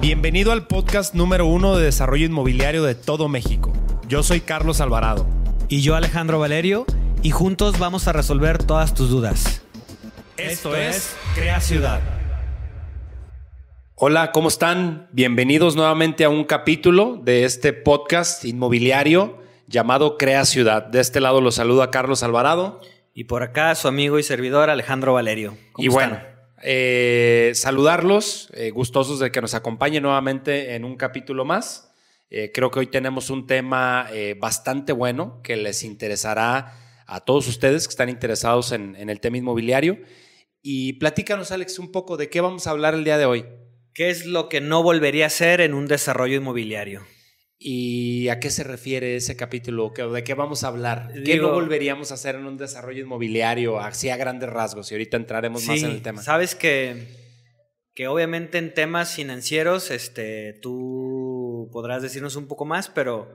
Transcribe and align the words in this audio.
Bienvenido 0.00 0.52
al 0.52 0.68
podcast 0.68 1.12
número 1.12 1.46
uno 1.46 1.76
de 1.76 1.86
desarrollo 1.86 2.24
inmobiliario 2.24 2.84
de 2.84 2.94
todo 2.94 3.28
México. 3.28 3.72
Yo 4.06 4.22
soy 4.22 4.40
Carlos 4.40 4.80
Alvarado. 4.80 5.26
Y 5.66 5.82
yo 5.82 5.96
Alejandro 5.96 6.38
Valerio, 6.38 6.86
y 7.20 7.32
juntos 7.32 7.80
vamos 7.80 8.06
a 8.06 8.12
resolver 8.12 8.62
todas 8.62 8.94
tus 8.94 9.10
dudas. 9.10 9.60
Esto 10.36 10.76
es 10.76 11.16
Crea 11.34 11.60
Ciudad. 11.60 12.00
Hola, 13.96 14.30
¿cómo 14.30 14.46
están? 14.46 15.08
Bienvenidos 15.10 15.74
nuevamente 15.74 16.24
a 16.24 16.28
un 16.28 16.44
capítulo 16.44 17.20
de 17.20 17.42
este 17.42 17.72
podcast 17.72 18.44
inmobiliario 18.44 19.42
llamado 19.66 20.16
Crea 20.16 20.44
Ciudad. 20.44 20.84
De 20.84 21.00
este 21.00 21.20
lado 21.20 21.40
los 21.40 21.56
saluda 21.56 21.90
Carlos 21.90 22.22
Alvarado. 22.22 22.80
Y 23.14 23.24
por 23.24 23.42
acá 23.42 23.74
su 23.74 23.88
amigo 23.88 24.20
y 24.20 24.22
servidor 24.22 24.70
Alejandro 24.70 25.14
Valerio. 25.14 25.58
y 25.76 25.88
bueno, 25.88 26.20
eh, 26.62 27.52
saludarlos, 27.54 28.50
eh, 28.54 28.70
gustosos 28.70 29.18
de 29.18 29.30
que 29.30 29.40
nos 29.40 29.54
acompañen 29.54 30.02
nuevamente 30.02 30.74
en 30.74 30.84
un 30.84 30.96
capítulo 30.96 31.44
más. 31.44 31.92
Eh, 32.30 32.50
creo 32.52 32.70
que 32.70 32.80
hoy 32.80 32.86
tenemos 32.86 33.30
un 33.30 33.46
tema 33.46 34.08
bastante 34.38 34.92
bueno 34.92 35.40
que 35.42 35.56
les 35.56 35.82
interesará 35.82 36.74
a 37.06 37.20
todos 37.20 37.48
ustedes 37.48 37.86
que 37.86 37.92
están 37.92 38.08
interesados 38.10 38.72
en, 38.72 38.96
en 38.96 39.08
el 39.08 39.20
tema 39.20 39.38
inmobiliario. 39.38 39.98
Y 40.60 40.94
platícanos, 40.94 41.52
Alex, 41.52 41.78
un 41.78 41.90
poco 41.90 42.16
de 42.16 42.28
qué 42.28 42.40
vamos 42.40 42.66
a 42.66 42.70
hablar 42.70 42.94
el 42.94 43.04
día 43.04 43.16
de 43.16 43.24
hoy. 43.24 43.46
¿Qué 43.94 44.10
es 44.10 44.26
lo 44.26 44.48
que 44.48 44.60
no 44.60 44.82
volvería 44.82 45.26
a 45.26 45.30
ser 45.30 45.60
en 45.60 45.74
un 45.74 45.86
desarrollo 45.86 46.36
inmobiliario? 46.36 47.02
¿Y 47.60 48.28
a 48.28 48.38
qué 48.38 48.50
se 48.50 48.62
refiere 48.62 49.16
ese 49.16 49.36
capítulo? 49.36 49.92
¿De 50.12 50.22
qué 50.22 50.34
vamos 50.34 50.62
a 50.62 50.68
hablar? 50.68 51.10
¿Qué 51.24 51.38
no 51.38 51.52
volveríamos 51.52 52.12
a 52.12 52.14
hacer 52.14 52.36
en 52.36 52.46
un 52.46 52.56
desarrollo 52.56 53.02
inmobiliario, 53.02 53.80
así 53.80 54.10
a 54.10 54.16
grandes 54.16 54.48
rasgos? 54.48 54.90
Y 54.90 54.94
ahorita 54.94 55.16
entraremos 55.16 55.66
más 55.66 55.82
en 55.82 55.90
el 55.90 56.02
tema. 56.02 56.22
Sabes 56.22 56.54
que, 56.54 57.08
que 57.94 58.06
obviamente 58.06 58.58
en 58.58 58.72
temas 58.72 59.14
financieros 59.14 59.90
este, 59.90 60.52
tú 60.62 61.68
podrás 61.72 62.00
decirnos 62.00 62.36
un 62.36 62.46
poco 62.46 62.64
más, 62.64 62.88
pero 62.88 63.34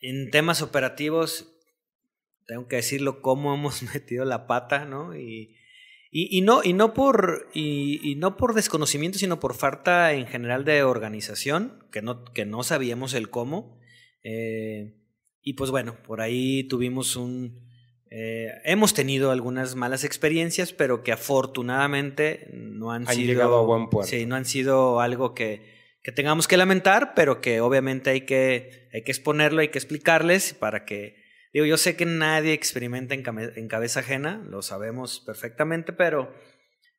en 0.00 0.30
temas 0.30 0.60
operativos 0.60 1.48
tengo 2.48 2.66
que 2.66 2.76
decirlo 2.76 3.22
cómo 3.22 3.54
hemos 3.54 3.82
metido 3.94 4.24
la 4.24 4.48
pata, 4.48 4.84
¿no? 4.84 5.16
Y, 5.16 5.56
y, 6.14 6.42
no, 6.42 6.62
y, 6.62 6.74
no 6.74 6.92
por, 6.92 7.48
y, 7.54 8.16
no 8.18 8.36
por 8.36 8.52
desconocimiento, 8.52 9.18
sino 9.18 9.40
por 9.40 9.54
falta 9.54 10.12
en 10.12 10.26
general 10.26 10.62
de 10.66 10.82
organización, 10.82 11.86
que 11.90 12.02
no, 12.02 12.26
que 12.26 12.44
no 12.44 12.62
sabíamos 12.64 13.14
el 13.14 13.30
cómo. 13.30 13.78
Eh, 14.22 14.92
y 15.40 15.54
pues 15.54 15.70
bueno, 15.70 15.96
por 16.06 16.20
ahí 16.20 16.64
tuvimos 16.64 17.16
un... 17.16 17.66
Eh, 18.10 18.48
hemos 18.64 18.92
tenido 18.92 19.30
algunas 19.30 19.74
malas 19.74 20.04
experiencias, 20.04 20.74
pero 20.74 21.02
que 21.02 21.12
afortunadamente 21.12 22.50
no 22.52 22.92
han, 22.92 23.06
sido... 23.06 23.26
llegado 23.28 23.56
a 23.56 23.62
buen 23.62 23.88
puerto. 23.88 24.10
Sí, 24.10 24.26
no 24.26 24.36
han 24.36 24.44
sido 24.44 25.00
algo 25.00 25.32
que, 25.32 25.62
que 26.02 26.12
tengamos 26.12 26.46
que 26.46 26.58
lamentar, 26.58 27.14
pero 27.16 27.40
que 27.40 27.62
obviamente 27.62 28.10
hay 28.10 28.20
que, 28.26 28.90
hay 28.92 29.02
que 29.02 29.12
exponerlo, 29.12 29.62
hay 29.62 29.68
que 29.68 29.78
explicarles 29.78 30.52
para 30.52 30.84
que 30.84 31.21
Digo, 31.52 31.66
yo 31.66 31.76
sé 31.76 31.96
que 31.96 32.06
nadie 32.06 32.54
experimenta 32.54 33.14
en, 33.14 33.68
cabeza 33.68 34.00
ajena, 34.00 34.42
lo 34.48 34.62
sabemos 34.62 35.20
perfectamente, 35.20 35.92
pero, 35.92 36.32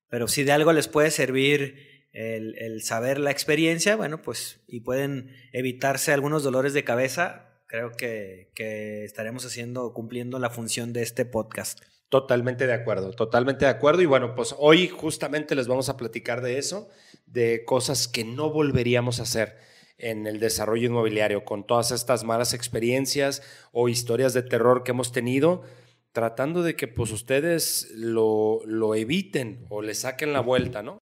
pero 0.09 0.27
si 0.27 0.43
de 0.43 0.51
algo 0.51 0.71
les 0.73 0.87
puede 0.87 1.09
servir 1.09 2.07
el, 2.11 2.83
saber 2.83 3.19
la 3.19 3.31
experiencia, 3.31 3.95
bueno, 3.95 4.21
pues 4.21 4.63
y 4.67 4.81
pueden 4.81 5.35
evitarse 5.53 6.13
algunos 6.13 6.43
dolores 6.43 6.73
de 6.73 6.83
cabeza, 6.83 7.63
creo 7.67 7.91
que, 7.93 8.51
que 8.53 9.03
estaremos 9.03 9.43
haciendo, 9.43 9.91
cumpliendo 9.91 10.37
la 10.37 10.51
función 10.51 10.93
de 10.93 11.01
este 11.01 11.25
podcast. 11.25 11.81
Totalmente 12.09 12.67
de 12.67 12.73
acuerdo, 12.73 13.11
totalmente 13.13 13.65
de 13.65 13.71
acuerdo. 13.71 14.03
Y 14.03 14.05
bueno, 14.05 14.35
pues 14.35 14.53
hoy 14.59 14.87
justamente 14.87 15.55
les 15.55 15.67
vamos 15.67 15.89
a 15.89 15.97
platicar 15.97 16.41
de 16.41 16.59
eso, 16.59 16.91
de 17.25 17.65
cosas 17.65 18.07
que 18.07 18.23
no 18.23 18.51
volveríamos 18.51 19.19
a 19.19 19.23
hacer 19.23 19.57
en 19.97 20.27
el 20.27 20.39
desarrollo 20.39 20.87
inmobiliario, 20.87 21.45
con 21.45 21.65
todas 21.65 21.91
estas 21.91 22.23
malas 22.23 22.53
experiencias 22.53 23.41
o 23.71 23.89
historias 23.89 24.33
de 24.33 24.43
terror 24.43 24.83
que 24.83 24.91
hemos 24.91 25.11
tenido, 25.11 25.63
tratando 26.11 26.63
de 26.63 26.75
que 26.75 26.87
pues 26.87 27.11
ustedes 27.11 27.91
lo, 27.95 28.61
lo 28.65 28.95
eviten 28.95 29.65
o 29.69 29.81
le 29.81 29.95
saquen 29.95 30.33
la 30.33 30.41
vuelta, 30.41 30.83
¿no? 30.83 30.99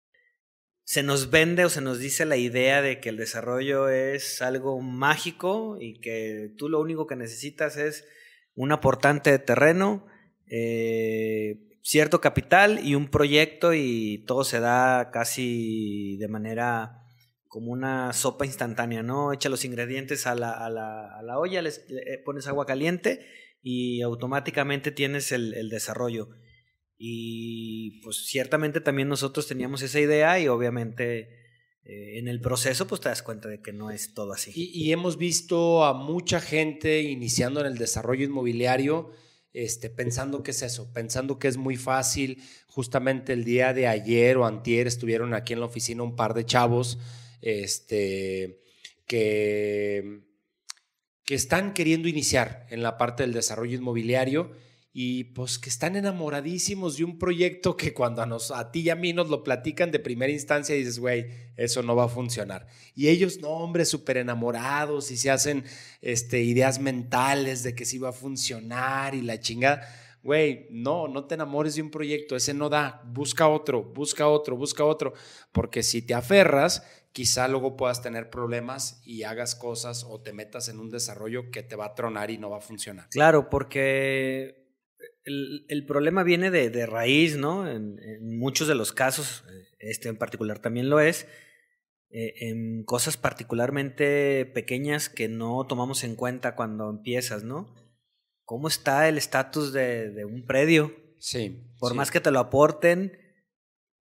Se 0.84 1.04
nos 1.04 1.30
vende 1.30 1.66
o 1.66 1.70
se 1.70 1.82
nos 1.82 2.00
dice 2.00 2.26
la 2.26 2.38
idea 2.38 2.82
de 2.82 3.00
que 3.00 3.10
el 3.10 3.18
desarrollo 3.18 3.90
es 3.90 4.42
algo 4.42 4.82
mágico 4.82 5.78
y 5.80 6.00
que 6.00 6.52
tú 6.58 6.68
lo 6.68 6.80
único 6.80 7.06
que 7.06 7.16
necesitas 7.16 7.78
es 7.78 8.08
un 8.56 8.72
aportante 8.72 9.32
de 9.32 9.40
terreno, 9.40 10.08
eh, 10.48 11.60
cierto 11.82 12.22
capital 12.22 12.80
y 12.84 12.96
un 12.96 13.10
proyecto 13.10 13.74
y 13.74 14.24
todo 14.28 14.44
se 14.44 14.60
da 14.60 15.12
casi 15.12 16.18
de 16.18 16.28
manera 16.28 16.99
como 17.50 17.72
una 17.72 18.14
sopa 18.14 18.46
instantánea, 18.46 19.02
¿no? 19.02 19.34
Echa 19.34 19.50
los 19.50 19.66
ingredientes 19.66 20.28
a 20.28 20.36
la, 20.36 20.52
a 20.52 20.70
la, 20.70 21.18
a 21.18 21.24
la 21.24 21.40
olla, 21.40 21.64
les, 21.64 21.84
eh, 21.90 22.22
pones 22.24 22.48
agua 22.48 22.68
caliente 22.68 23.26
y 23.62 24.02
automáticamente 24.02 24.92
tienes 24.92 25.32
el, 25.32 25.68
desarrollo. 25.70 26.30
Y 26.96 28.02
pues 28.04 28.28
ciertamente 28.28 28.82
también 28.82 29.10
nosotros 29.10 29.48
teníamos 29.48 29.82
esa 29.82 30.00
idea 30.00 30.40
y 30.40 30.48
obviamente 30.48 31.22
eh, 31.84 32.20
en 32.20 32.28
el 32.28 32.40
proceso 32.40 32.86
pues 32.86 33.02
te 33.02 33.10
das 33.10 33.24
cuenta 33.24 33.50
de 33.50 33.62
que 33.62 33.74
no 33.74 33.90
es 33.90 34.14
todo 34.14 34.32
así. 34.32 34.52
Y, 34.54 34.92
hemos 34.92 35.18
visto 35.18 35.86
a 35.86 35.94
mucha 35.94 36.40
gente 36.42 37.02
iniciando 37.02 37.62
en 37.62 37.66
el 37.66 37.78
desarrollo 37.80 38.26
inmobiliario. 38.26 39.12
Este, 39.52 39.90
pensando 39.90 40.44
que 40.44 40.52
es 40.52 40.62
eso, 40.62 40.94
pensando 40.94 41.40
que 41.40 41.48
es 41.48 41.58
muy 41.58 41.78
fácil. 41.78 42.44
Justamente 42.68 43.34
el 43.34 43.44
día 43.44 43.74
de 43.74 43.88
ayer 43.88 44.38
o 44.38 44.46
antier 44.46 44.86
estuvieron 44.86 45.34
aquí 45.34 45.54
en 45.54 45.62
la 45.62 45.66
oficina 45.66 46.04
un 46.04 46.16
par 46.16 46.36
de 46.36 46.46
chavos 46.46 47.00
este, 47.42 48.62
que, 49.06 50.22
que 51.24 51.36
están 51.36 51.74
queriendo 51.74 52.08
iniciar 52.08 52.66
en 52.70 52.84
la 52.84 52.98
parte 52.98 53.24
del 53.24 53.34
desarrollo 53.34 53.78
inmobiliario 53.78 54.52
y 54.92 55.26
pues 55.26 55.60
que 55.60 55.70
están 55.70 55.96
enamoradísimos 55.96 56.98
de 56.98 57.04
un 57.04 57.20
proyecto 57.20 57.78
que 57.78 57.94
cuando 57.94 58.24
a, 58.24 58.26
nos, 58.26 58.52
a 58.52 58.72
ti 58.72 58.82
y 58.82 58.90
a 58.90 58.96
mí 58.96 59.14
nos 59.14 59.30
lo 59.30 59.44
platican 59.44 59.92
de 59.92 60.00
primera 60.00 60.32
instancia 60.32 60.76
dices, 60.76 61.00
güey, 61.00 61.28
eso 61.56 61.84
no 61.84 61.96
va 61.96 62.06
a 62.06 62.10
funcionar. 62.10 62.66
Y 62.96 63.08
ellos, 63.08 63.40
no, 63.40 63.50
hombre, 63.50 63.86
súper 63.86 64.18
enamorados 64.18 65.12
y 65.12 65.18
se 65.18 65.30
hacen 65.30 65.64
este, 66.02 66.42
ideas 66.42 66.80
mentales 66.80 67.62
de 67.64 67.76
que 67.76 67.86
sí 67.86 68.00
va 68.00 68.10
a 68.10 68.14
funcionar 68.14 69.14
y 69.14 69.22
la 69.22 69.40
chingada. 69.40 69.88
Güey, 70.24 70.68
no, 70.72 71.08
no 71.08 71.26
te 71.26 71.36
enamores 71.36 71.76
de 71.76 71.82
un 71.82 71.92
proyecto, 71.92 72.36
ese 72.36 72.54
no 72.54 72.68
da, 72.68 73.02
busca 73.06 73.48
otro, 73.48 73.84
busca 73.84 74.28
otro, 74.28 74.58
busca 74.58 74.84
otro, 74.84 75.14
porque 75.54 75.82
si 75.82 76.02
te 76.02 76.14
aferras, 76.14 76.84
quizá 77.12 77.48
luego 77.48 77.76
puedas 77.76 78.02
tener 78.02 78.30
problemas 78.30 79.02
y 79.06 79.24
hagas 79.24 79.56
cosas 79.56 80.06
o 80.08 80.22
te 80.22 80.34
metas 80.34 80.70
en 80.70 80.80
un 80.80 80.90
desarrollo 80.90 81.52
que 81.52 81.64
te 81.64 81.76
va 81.76 81.86
a 81.86 81.96
tronar 81.96 82.32
y 82.32 82.38
no 82.38 82.50
va 82.50 82.58
a 82.58 82.62
funcionar. 82.62 83.10
Claro, 83.10 83.50
porque 83.50 84.60
el, 85.24 85.86
problema 85.88 86.24
viene 86.24 86.52
de, 86.52 86.86
raíz, 86.86 87.38
¿no? 87.38 87.70
En, 87.70 88.00
muchos 88.38 88.68
de 88.68 88.76
los 88.76 88.92
casos, 88.92 89.44
este 89.80 90.10
en 90.10 90.18
particular 90.18 90.60
también 90.60 90.90
lo 90.90 91.00
es, 91.00 91.28
eh, 92.12 92.34
en 92.50 92.84
cosas 92.84 93.18
particularmente 93.18 94.46
pequeñas 94.46 95.10
que 95.10 95.28
no 95.28 95.66
tomamos 95.68 96.04
en 96.04 96.16
cuenta 96.16 96.56
cuando 96.56 96.90
empiezas, 96.90 97.44
¿no? 97.44 97.76
¿Cómo 98.46 98.68
está 98.68 99.08
el 99.08 99.18
estatus 99.18 99.74
de, 99.74 100.26
un 100.26 100.46
predio? 100.46 100.96
Sí. 101.20 101.64
Por 101.78 101.94
más 101.94 102.10
que 102.10 102.20
te 102.20 102.32
lo 102.32 102.40
aporten, 102.40 103.12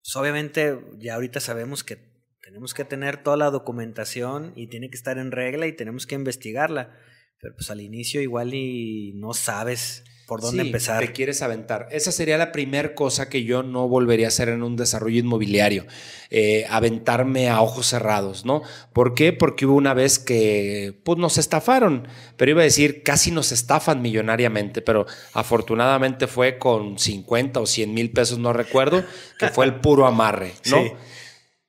pues 0.03 0.15
obviamente 0.15 0.79
ya 0.99 1.15
ahorita 1.15 1.41
sabemos 1.41 1.83
que 1.83 2.16
tenemos 2.47 2.75
que 2.75 2.85
tener 2.85 3.25
toda 3.25 3.37
la 3.37 3.51
documentación 3.51 4.53
y 4.55 4.69
tiene 4.69 4.89
que 4.89 4.97
estar 4.97 5.19
en 5.19 5.33
regla 5.33 5.67
y 5.67 5.73
tenemos 5.73 6.07
que 6.07 6.15
investigarla. 6.15 6.97
Pero 7.41 7.57
pues 7.57 7.73
al 7.73 7.81
inicio 7.81 8.23
igual 8.23 8.55
y 8.55 9.15
no 9.17 9.35
sabes 9.35 10.05
por 10.29 10.41
dónde 10.41 10.63
sí, 10.63 10.69
empezar. 10.69 11.01
Te 11.01 11.13
quieres 11.13 11.43
aventar. 11.43 11.89
Esa 11.91 12.13
sería 12.13 12.39
la 12.39 12.53
primera 12.53 12.95
cosa 12.95 13.29
que 13.29 13.43
yo 13.43 13.65
no 13.65 13.89
volvería 13.89 14.27
a 14.27 14.29
hacer 14.29 14.49
en 14.49 14.63
un 14.63 14.77
desarrollo 14.77 15.19
inmobiliario. 15.19 15.87
Eh, 16.31 16.65
aventarme 16.71 17.49
a 17.49 17.61
ojos 17.63 17.87
cerrados, 17.87 18.45
¿no? 18.45 18.63
¿Por 18.93 19.15
qué? 19.15 19.33
Porque 19.33 19.67
hubo 19.67 19.75
una 19.75 19.93
vez 19.93 20.21
que 20.21 20.97
pues, 21.03 21.19
nos 21.19 21.39
estafaron. 21.39 22.07
Pero 22.37 22.53
iba 22.53 22.61
a 22.61 22.65
decir, 22.65 23.03
casi 23.03 23.33
nos 23.33 23.51
estafan 23.51 24.03
millonariamente. 24.03 24.83
Pero 24.83 25.07
afortunadamente 25.33 26.29
fue 26.29 26.59
con 26.59 26.97
50 26.97 27.59
o 27.59 27.67
100 27.67 27.93
mil 27.93 28.13
pesos, 28.13 28.39
no 28.39 28.53
recuerdo, 28.53 29.05
que 29.37 29.49
fue 29.49 29.65
el 29.65 29.81
puro 29.81 30.07
amarre, 30.07 30.53
¿no? 30.67 30.77
Sí. 30.87 30.93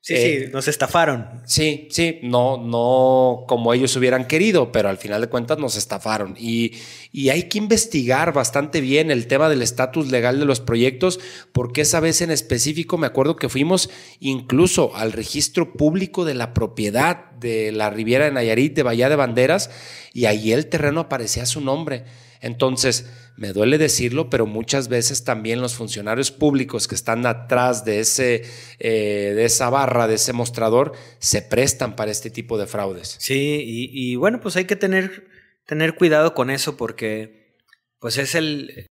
Sí, 0.08 0.16
sí, 0.16 0.22
eh, 0.22 0.50
nos 0.54 0.70
estafaron. 0.70 1.28
Sí, 1.44 1.90
sí, 1.92 2.20
no, 2.24 2.56
no 2.56 3.44
como 3.46 3.74
ellos 3.74 3.94
hubieran 3.98 4.26
querido, 4.26 4.72
pero 4.72 4.88
al 4.88 4.98
final 4.98 5.20
de 5.20 5.28
cuentas 5.28 5.58
nos 5.58 5.76
estafaron. 5.76 6.34
Y, 6.40 6.72
y 7.12 7.28
hay 7.28 7.50
que 7.50 7.58
investigar 7.58 8.32
bastante 8.32 8.80
bien 8.80 9.12
el 9.12 9.28
tema 9.28 9.50
del 9.50 9.62
estatus 9.62 10.10
legal 10.10 10.40
de 10.40 10.46
los 10.46 10.62
proyectos, 10.62 11.20
porque 11.52 11.82
esa 11.82 12.00
vez 12.00 12.22
en 12.22 12.32
específico 12.32 12.98
me 12.98 13.06
acuerdo 13.06 13.36
que 13.36 13.50
fuimos 13.50 13.90
incluso 14.22 14.96
al 14.96 15.12
registro 15.12 15.74
público 15.74 16.24
de 16.24 16.36
la 16.36 16.54
propiedad 16.54 17.32
de 17.32 17.74
la 17.74 17.90
Riviera 17.90 18.24
de 18.24 18.32
Nayarit, 18.32 18.78
de 18.78 18.84
Bahía 18.84 19.10
de 19.10 19.18
Banderas, 19.18 19.70
y 20.14 20.24
ahí 20.24 20.54
el 20.54 20.68
terreno 20.68 21.02
aparecía 21.02 21.46
su 21.46 21.60
nombre. 21.60 22.06
Entonces, 22.42 23.10
me 23.38 23.54
duele 23.54 23.78
decirlo, 23.78 24.30
pero 24.30 24.48
muchas 24.48 24.88
veces 24.88 25.24
también 25.24 25.62
los 25.62 25.76
funcionarios 25.76 26.32
públicos 26.32 26.88
que 26.88 26.96
están 26.96 27.26
atrás 27.26 27.86
de, 27.86 28.00
ese, 28.00 28.44
eh, 28.80 29.34
de 29.36 29.46
esa 29.46 29.70
barra, 29.70 30.08
de 30.08 30.16
ese 30.16 30.34
mostrador, 30.34 30.94
se 31.20 31.44
prestan 31.44 31.96
para 31.96 32.12
este 32.12 32.32
tipo 32.32 32.58
de 32.58 32.66
fraudes. 32.66 33.16
Sí, 33.20 33.62
y, 33.64 34.16
bueno, 34.16 34.40
pues 34.42 34.56
hay 34.56 34.66
que 34.66 34.76
tener, 34.76 35.28
tener 35.66 35.96
cuidado 35.96 36.34
con 36.34 36.50
eso 36.50 36.78
porque 36.78 37.56
pues 38.00 38.18
es 38.18 38.34
el, 38.34 38.88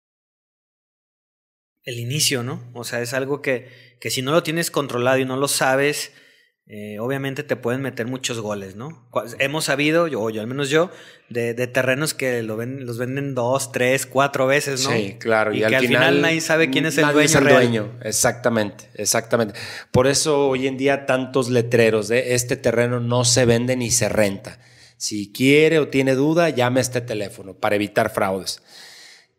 el 1.84 1.98
inicio, 1.98 2.42
¿no? 2.42 2.70
O 2.74 2.84
sea, 2.84 3.02
es 3.02 3.12
algo 3.12 3.42
que, 3.42 3.68
que 4.00 4.10
si 4.10 4.22
no 4.22 4.32
lo 4.32 4.42
tienes 4.42 4.70
controlado 4.70 5.18
y 5.18 5.26
no 5.26 5.36
lo 5.36 5.48
sabes, 5.48 6.12
eh, 6.72 7.00
obviamente 7.00 7.42
te 7.42 7.56
pueden 7.56 7.82
meter 7.82 8.06
muchos 8.06 8.38
goles, 8.38 8.76
¿no? 8.76 9.04
Hemos 9.40 9.64
sabido, 9.64 10.06
yo, 10.06 10.20
o 10.20 10.30
yo 10.30 10.40
al 10.40 10.46
menos 10.46 10.70
yo, 10.70 10.88
de, 11.28 11.52
terrenos 11.66 12.14
que 12.14 12.44
lo 12.44 12.56
ven, 12.56 12.86
los 12.86 12.96
venden 12.96 13.34
dos, 13.34 13.72
tres, 13.72 14.06
cuatro 14.06 14.46
veces, 14.46 14.84
¿no? 14.84 14.92
Sí, 14.92 15.16
claro. 15.18 15.52
Y, 15.52 15.58
que 15.58 15.74
al 15.74 15.84
final, 15.84 16.20
nadie 16.20 16.40
sabe 16.40 16.70
quién 16.70 16.86
es 16.86 16.96
el 16.96 17.06
dueño. 17.06 17.20
Es 17.22 17.34
el 17.34 17.48
dueño, 17.48 17.98
exactamente, 18.02 18.84
exactamente. 18.94 19.54
Por 19.90 20.06
eso 20.06 20.48
hoy 20.48 20.68
en 20.68 20.76
día 20.76 21.06
tantos 21.06 21.50
letreros 21.50 22.06
de 22.06 22.36
este 22.36 22.54
terreno 22.54 23.00
no 23.00 23.24
se 23.24 23.46
vende 23.46 23.74
ni 23.74 23.90
se 23.90 24.08
renta. 24.08 24.60
Si 24.96 25.32
quiere 25.32 25.80
o 25.80 25.88
tiene 25.88 26.14
duda, 26.14 26.50
llame 26.50 26.78
a 26.78 26.82
este 26.82 27.00
teléfono 27.00 27.54
para 27.54 27.74
evitar 27.74 28.10
fraudes. 28.10 28.62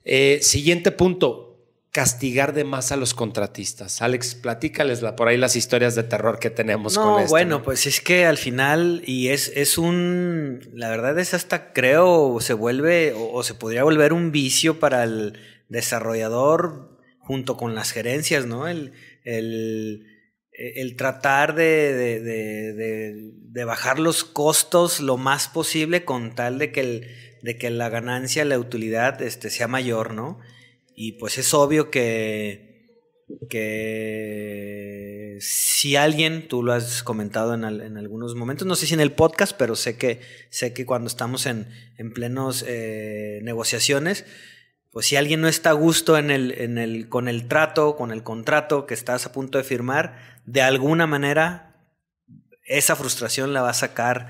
Eh, 0.04 0.40
siguiente 0.42 0.92
punto, 0.92 1.51
castigar 1.92 2.54
de 2.54 2.64
más 2.64 2.94
a 2.94 2.96
los 2.96 3.14
contratistas. 3.14 4.02
Alex, 4.02 4.36
platícales 4.36 5.02
por 5.18 5.28
ahí 5.28 5.38
las 5.38 5.58
historias 5.58 5.94
de 5.94 6.04
terror 6.04 6.40
que 6.40 6.50
tenemos 6.50 6.98
con 6.98 7.20
esto. 7.20 7.30
Bueno, 7.30 7.64
pues 7.64 7.86
es 7.86 8.00
que 8.00 8.26
al 8.26 8.38
final, 8.38 9.04
y 9.06 9.28
es, 9.28 9.52
es 9.56 9.78
un, 9.78 10.62
la 10.74 10.90
verdad 10.90 11.20
es 11.20 11.34
hasta 11.34 11.74
creo, 11.74 12.38
se 12.40 12.54
vuelve 12.54 13.14
o, 13.14 13.44
se 13.44 13.56
podría 13.56 13.84
volver 13.84 14.14
un 14.14 14.32
vicio 14.32 14.80
para 14.80 15.04
el 15.04 15.38
desarrollador 15.68 16.98
junto 17.20 17.58
con 17.58 17.76
las 17.76 17.92
gerencias, 17.92 18.46
¿no? 18.46 18.70
El, 18.70 18.94
el, 19.26 20.08
el 20.54 20.96
tratar 20.96 21.56
de, 21.56 21.94
de, 21.94 23.34
de, 23.52 23.66
bajar 23.66 24.00
los 24.00 24.24
costos 24.24 25.02
lo 25.02 25.18
más 25.18 25.50
posible 25.50 26.06
con 26.06 26.36
tal 26.36 26.58
de 26.58 26.72
que, 26.72 26.80
el, 26.80 27.08
de 27.42 27.58
que 27.58 27.70
la 27.70 27.90
ganancia, 27.90 28.46
la 28.46 28.58
utilidad 28.60 29.22
este, 29.22 29.50
sea 29.50 29.68
mayor, 29.68 30.14
¿no? 30.14 30.40
Y 31.04 31.14
pues 31.14 31.40
es 31.40 31.52
obvio 31.56 31.90
que, 31.90 33.26
que 33.50 35.40
si 35.42 35.96
alguien, 35.96 36.48
tú 36.48 36.62
lo 36.62 36.74
has 36.74 37.02
comentado 37.02 37.56
en, 37.56 37.64
en, 37.64 37.98
algunos 37.98 38.36
momentos, 38.36 38.68
no 38.68 38.76
sé 38.76 38.86
si 38.86 38.94
en 38.94 39.00
el 39.00 39.12
podcast, 39.12 39.58
pero 39.58 39.76
sé 39.76 39.98
que, 39.98 40.22
sé 40.52 40.76
que 40.76 40.86
cuando 40.86 41.08
estamos 41.08 41.48
en, 41.48 41.68
en 41.98 42.14
plenos 42.14 42.64
eh, 42.68 43.40
negociaciones, 43.42 44.26
pues 44.92 45.08
si 45.08 45.16
alguien 45.16 45.42
no 45.42 45.48
está 45.48 45.72
a 45.72 45.74
gusto 45.74 46.20
en 46.20 46.30
el, 46.30 46.52
en 46.52 46.78
el, 46.78 47.10
con 47.10 47.28
el 47.28 47.48
trato, 47.48 47.96
con 47.96 48.12
el 48.12 48.22
contrato 48.22 48.86
que 48.86 48.94
estás 48.94 49.26
a 49.26 49.32
punto 49.32 49.58
de 49.58 49.64
firmar, 49.64 50.42
de 50.46 50.62
alguna 50.62 51.08
manera 51.08 51.84
esa 52.64 52.96
frustración 52.96 53.54
la 53.54 53.64
va 53.64 53.72
a 53.72 53.74
sacar 53.74 54.28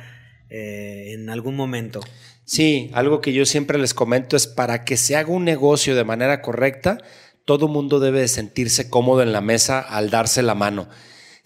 eh, 0.49 1.11
en 1.15 1.29
algún 1.29 1.57
momento. 1.57 1.99
Sí, 2.51 2.91
algo 2.91 3.21
que 3.21 3.31
yo 3.31 3.45
siempre 3.45 3.79
les 3.79 3.93
comento 3.93 4.35
es 4.35 4.45
para 4.45 4.83
que 4.83 4.97
se 4.97 5.15
haga 5.15 5.31
un 5.31 5.45
negocio 5.45 5.95
de 5.95 6.03
manera 6.03 6.41
correcta, 6.41 6.97
todo 7.45 7.69
mundo 7.69 8.01
debe 8.01 8.19
de 8.19 8.27
sentirse 8.27 8.89
cómodo 8.89 9.21
en 9.21 9.31
la 9.31 9.39
mesa 9.39 9.79
al 9.79 10.09
darse 10.09 10.41
la 10.41 10.53
mano. 10.53 10.89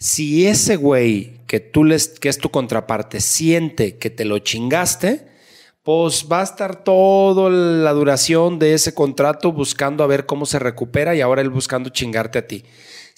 Si 0.00 0.48
ese 0.48 0.74
güey 0.74 1.34
que 1.46 1.60
tú 1.60 1.84
les, 1.84 2.08
que 2.08 2.28
es 2.28 2.38
tu 2.38 2.50
contraparte, 2.50 3.20
siente 3.20 3.98
que 3.98 4.10
te 4.10 4.24
lo 4.24 4.40
chingaste, 4.40 5.28
pues 5.84 6.26
va 6.26 6.40
a 6.40 6.42
estar 6.42 6.82
toda 6.82 7.50
la 7.50 7.92
duración 7.92 8.58
de 8.58 8.74
ese 8.74 8.92
contrato 8.92 9.52
buscando 9.52 10.02
a 10.02 10.08
ver 10.08 10.26
cómo 10.26 10.44
se 10.44 10.58
recupera 10.58 11.14
y 11.14 11.20
ahora 11.20 11.40
él 11.40 11.50
buscando 11.50 11.90
chingarte 11.90 12.40
a 12.40 12.48
ti. 12.48 12.64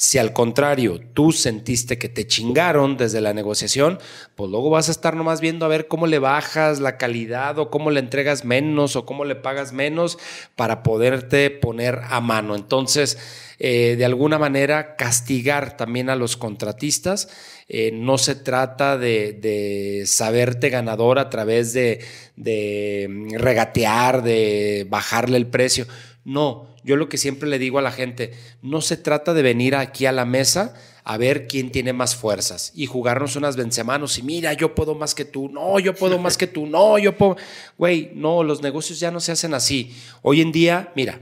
Si 0.00 0.16
al 0.16 0.32
contrario 0.32 1.00
tú 1.12 1.32
sentiste 1.32 1.98
que 1.98 2.08
te 2.08 2.24
chingaron 2.24 2.96
desde 2.96 3.20
la 3.20 3.34
negociación, 3.34 3.98
pues 4.36 4.48
luego 4.48 4.70
vas 4.70 4.88
a 4.88 4.92
estar 4.92 5.16
nomás 5.16 5.40
viendo 5.40 5.64
a 5.64 5.68
ver 5.68 5.88
cómo 5.88 6.06
le 6.06 6.20
bajas 6.20 6.78
la 6.78 6.96
calidad 6.98 7.58
o 7.58 7.68
cómo 7.68 7.90
le 7.90 7.98
entregas 7.98 8.44
menos 8.44 8.94
o 8.94 9.04
cómo 9.04 9.24
le 9.24 9.34
pagas 9.34 9.72
menos 9.72 10.16
para 10.54 10.84
poderte 10.84 11.50
poner 11.50 11.98
a 12.04 12.20
mano. 12.20 12.54
Entonces, 12.54 13.18
eh, 13.58 13.96
de 13.98 14.04
alguna 14.04 14.38
manera, 14.38 14.94
castigar 14.94 15.76
también 15.76 16.10
a 16.10 16.14
los 16.14 16.36
contratistas. 16.36 17.28
Eh, 17.68 17.90
no 17.92 18.18
se 18.18 18.36
trata 18.36 18.98
de, 18.98 20.04
saberte 20.06 20.70
ganador 20.70 21.18
a 21.18 21.28
través 21.28 21.72
de, 21.72 22.04
de 22.36 23.26
regatear, 23.32 24.22
de 24.22 24.86
bajarle 24.88 25.38
el 25.38 25.48
precio. 25.48 25.88
No, 26.24 26.67
yo 26.84 26.96
lo 26.96 27.08
que 27.08 27.18
siempre 27.18 27.48
le 27.48 27.58
digo 27.58 27.78
a 27.78 27.82
la 27.82 27.92
gente, 27.92 28.32
no 28.62 28.80
se 28.80 28.96
trata 28.96 29.34
de 29.34 29.42
venir 29.42 29.74
aquí 29.74 30.06
a 30.06 30.12
la 30.12 30.24
mesa 30.24 30.74
a 31.04 31.16
ver 31.16 31.46
quién 31.46 31.70
tiene 31.72 31.92
más 31.92 32.14
fuerzas 32.14 32.70
y 32.74 32.86
jugarnos 32.86 33.34
unas 33.36 33.56
vencemanos 33.56 34.18
y 34.18 34.22
mira, 34.22 34.52
yo 34.52 34.74
puedo 34.74 34.94
más 34.94 35.14
que 35.14 35.24
tú, 35.24 35.48
no, 35.48 35.78
yo 35.78 35.94
puedo 35.94 36.18
más 36.18 36.36
que 36.36 36.46
tú, 36.46 36.66
no, 36.66 36.98
yo 36.98 37.16
puedo. 37.16 37.36
Güey, 37.78 38.10
no, 38.14 38.42
los 38.44 38.62
negocios 38.62 39.00
ya 39.00 39.10
no 39.10 39.20
se 39.20 39.32
hacen 39.32 39.54
así. 39.54 39.96
Hoy 40.22 40.42
en 40.42 40.52
día, 40.52 40.92
mira, 40.94 41.20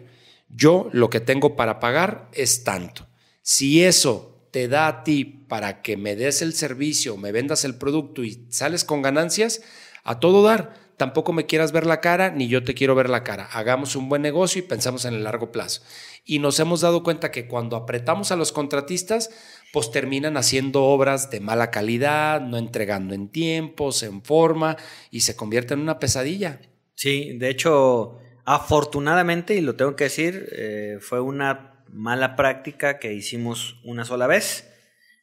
yo 0.48 0.88
lo 0.92 1.08
que 1.08 1.20
tengo 1.20 1.54
para 1.54 1.78
pagar 1.78 2.28
es 2.32 2.64
tanto. 2.64 3.06
Si 3.42 3.84
eso 3.84 4.48
te 4.50 4.68
da 4.68 4.88
a 4.88 5.04
ti 5.04 5.24
para 5.24 5.82
que 5.82 5.96
me 5.96 6.16
des 6.16 6.42
el 6.42 6.52
servicio, 6.52 7.16
me 7.16 7.30
vendas 7.30 7.64
el 7.64 7.76
producto 7.76 8.24
y 8.24 8.46
sales 8.50 8.84
con 8.84 9.02
ganancias, 9.02 9.62
a 10.02 10.18
todo 10.18 10.42
dar 10.42 10.85
tampoco 10.96 11.32
me 11.32 11.46
quieras 11.46 11.72
ver 11.72 11.86
la 11.86 12.00
cara, 12.00 12.30
ni 12.30 12.48
yo 12.48 12.64
te 12.64 12.74
quiero 12.74 12.94
ver 12.94 13.10
la 13.10 13.22
cara. 13.22 13.46
Hagamos 13.52 13.96
un 13.96 14.08
buen 14.08 14.22
negocio 14.22 14.60
y 14.60 14.66
pensamos 14.66 15.04
en 15.04 15.14
el 15.14 15.24
largo 15.24 15.52
plazo. 15.52 15.82
Y 16.24 16.38
nos 16.38 16.58
hemos 16.58 16.80
dado 16.80 17.02
cuenta 17.02 17.30
que 17.30 17.46
cuando 17.46 17.76
apretamos 17.76 18.32
a 18.32 18.36
los 18.36 18.52
contratistas, 18.52 19.30
pues 19.72 19.90
terminan 19.90 20.36
haciendo 20.36 20.84
obras 20.84 21.30
de 21.30 21.40
mala 21.40 21.70
calidad, 21.70 22.40
no 22.40 22.56
entregando 22.56 23.14
en 23.14 23.28
tiempos, 23.28 24.02
en 24.02 24.22
forma, 24.22 24.76
y 25.10 25.20
se 25.20 25.36
convierte 25.36 25.74
en 25.74 25.80
una 25.80 25.98
pesadilla. 25.98 26.60
Sí, 26.94 27.36
de 27.38 27.50
hecho, 27.50 28.18
afortunadamente, 28.44 29.54
y 29.54 29.60
lo 29.60 29.76
tengo 29.76 29.96
que 29.96 30.04
decir, 30.04 30.48
eh, 30.52 30.98
fue 31.00 31.20
una 31.20 31.84
mala 31.92 32.36
práctica 32.36 32.98
que 32.98 33.12
hicimos 33.12 33.80
una 33.84 34.04
sola 34.04 34.26
vez. 34.26 34.72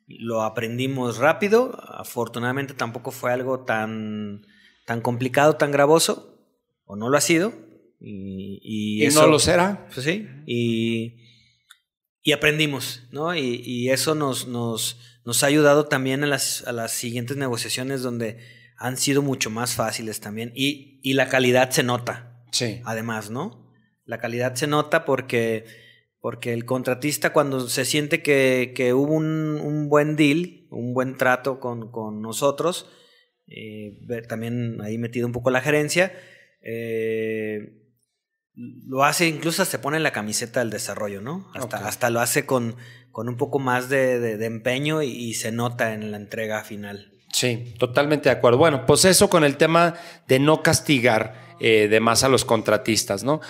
Lo 0.07 0.43
aprendimos 0.43 1.17
rápido. 1.17 1.79
Afortunadamente 1.87 2.73
tampoco 2.73 3.11
fue 3.11 3.31
algo 3.31 3.61
tan 3.61 4.45
tan 4.85 5.01
complicado, 5.01 5.55
tan 5.55 5.71
gravoso, 5.71 6.37
o 6.85 6.95
no 6.95 7.09
lo 7.09 7.17
ha 7.17 7.21
sido. 7.21 7.53
Y, 7.99 9.07
no 9.13 9.27
lo 9.27 9.39
será. 9.39 9.87
Pues 9.93 10.05
sí, 10.05 10.27
y, 10.45 11.15
y 12.21 12.31
aprendimos, 12.33 13.03
¿no? 13.11 13.35
Y, 13.35 13.89
eso 13.89 14.15
nos, 14.15 14.47
nos, 14.47 14.99
nos, 15.25 15.43
ha 15.43 15.47
ayudado 15.47 15.85
también 15.85 16.23
a 16.23 16.27
las, 16.27 16.67
a 16.67 16.71
las 16.71 16.91
siguientes 16.91 17.37
negociaciones 17.37 18.01
donde 18.01 18.39
han 18.77 18.97
sido 18.97 19.21
mucho 19.21 19.49
más 19.49 19.75
fáciles 19.75 20.19
también. 20.19 20.51
Y, 20.55 20.99
y 21.01 21.13
la 21.13 21.29
calidad 21.29 21.69
se 21.69 21.83
nota. 21.83 22.43
Sí. 22.51 22.81
Además, 22.83 23.29
¿no? 23.29 23.73
La 24.05 24.19
calidad 24.19 24.55
se 24.55 24.67
nota 24.67 25.05
porque, 25.05 25.65
porque 26.19 26.53
el 26.53 26.65
contratista 26.65 27.31
cuando 27.31 27.69
se 27.69 27.85
siente 27.85 28.21
que, 28.21 28.73
que 28.75 28.93
hubo 28.93 29.13
un, 29.13 29.59
un, 29.61 29.87
buen 29.87 30.17
deal, 30.17 30.67
un 30.69 30.93
buen 30.93 31.17
trato 31.17 31.61
con, 31.61 31.89
con 31.91 32.21
nosotros, 32.21 32.89
eh, 33.47 33.99
también 34.27 34.79
ahí 34.81 34.97
metido 34.97 35.27
un 35.27 35.33
poco 35.33 35.49
la 35.49 35.61
gerencia. 35.61 36.13
Eh, 36.61 37.79
lo 38.55 39.03
hace, 39.03 39.27
incluso 39.27 39.65
se 39.65 39.79
pone 39.79 39.97
en 39.97 40.03
la 40.03 40.11
camiseta 40.11 40.59
del 40.59 40.69
desarrollo, 40.69 41.21
¿no? 41.21 41.49
Hasta, 41.55 41.87
hasta 41.87 42.09
lo 42.09 42.19
hace 42.19 42.45
con, 42.45 42.75
con, 43.11 43.27
un 43.27 43.35
poco 43.35 43.59
más 43.59 43.89
de, 43.89 44.33
empeño 44.45 45.01
y, 45.01 45.33
se 45.33 45.51
nota 45.51 45.93
en 45.93 46.11
la 46.11 46.17
entrega 46.17 46.63
final. 46.63 47.11
Sí, 47.31 47.73
totalmente 47.79 48.29
de 48.29 48.35
acuerdo. 48.35 48.59
Bueno, 48.59 48.85
pues 48.85 49.05
eso 49.05 49.27
con 49.27 49.43
el 49.43 49.57
tema 49.57 49.95
de 50.27 50.37
no 50.37 50.61
castigar 50.61 51.55
eh, 51.59 51.87
de 51.87 51.99
más 51.99 52.23
a 52.23 52.29
los 52.29 52.45
contratistas, 52.45 53.23
¿no? 53.23 53.41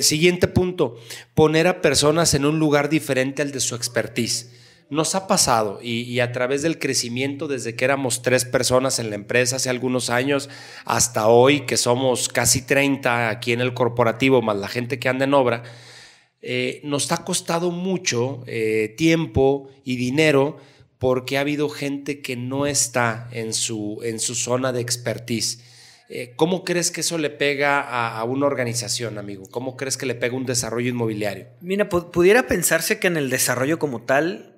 siguiente 0.00 0.48
punto, 0.48 0.96
poner 1.34 1.68
a 1.68 1.80
personas 1.80 2.34
en 2.34 2.44
un 2.44 2.58
lugar 2.58 2.88
diferente 2.88 3.42
al 3.42 3.52
de 3.52 3.60
su 3.60 3.76
expertise 3.76 4.61
nos 4.92 5.14
ha 5.14 5.26
pasado 5.26 5.78
y, 5.82 6.20
a 6.20 6.32
través 6.32 6.60
del 6.60 6.78
crecimiento 6.78 7.48
desde 7.48 7.74
que 7.74 7.86
éramos 7.86 8.20
tres 8.20 8.44
personas 8.44 8.98
en 8.98 9.08
la 9.08 9.16
empresa 9.16 9.56
hace 9.56 9.70
algunos 9.70 10.10
años 10.10 10.50
hasta 10.84 11.28
hoy 11.28 11.62
que 11.62 11.78
somos 11.78 12.28
casi 12.28 12.60
30 12.60 13.30
aquí 13.30 13.54
en 13.54 13.62
el 13.62 13.72
corporativo 13.72 14.42
más 14.42 14.58
la 14.58 14.68
gente 14.68 14.98
que 14.98 15.08
anda 15.08 15.24
en 15.24 15.32
obra, 15.32 15.62
eh, 16.42 16.82
nos 16.84 17.10
ha 17.10 17.24
costado 17.24 17.70
mucho 17.70 18.44
eh, 18.46 18.94
tiempo 18.98 19.70
y 19.82 19.96
dinero 19.96 20.58
porque 20.98 21.38
ha 21.38 21.40
habido 21.40 21.70
gente 21.70 22.20
que 22.20 22.36
no 22.36 22.66
está 22.66 23.30
en 23.32 23.54
su, 23.54 23.98
en 24.04 24.20
su 24.20 24.34
zona 24.34 24.72
de 24.72 24.82
expertise. 24.82 25.64
Eh, 26.10 26.34
¿Cómo 26.36 26.64
crees 26.64 26.90
que 26.90 27.00
eso 27.00 27.16
le 27.16 27.30
pega 27.30 27.80
a, 27.80 28.18
a, 28.18 28.24
una 28.24 28.44
organización, 28.44 29.16
amigo? 29.16 29.44
¿Cómo 29.50 29.78
crees 29.78 29.96
que 29.96 30.04
le 30.04 30.14
pega 30.14 30.36
un 30.36 30.44
desarrollo 30.44 30.90
inmobiliario? 30.90 31.46
Mira, 31.62 31.88
pudiera 31.88 32.46
pensarse 32.46 32.98
que 32.98 33.06
en 33.06 33.16
el 33.16 33.30
desarrollo 33.30 33.78
como 33.78 34.02
tal 34.02 34.51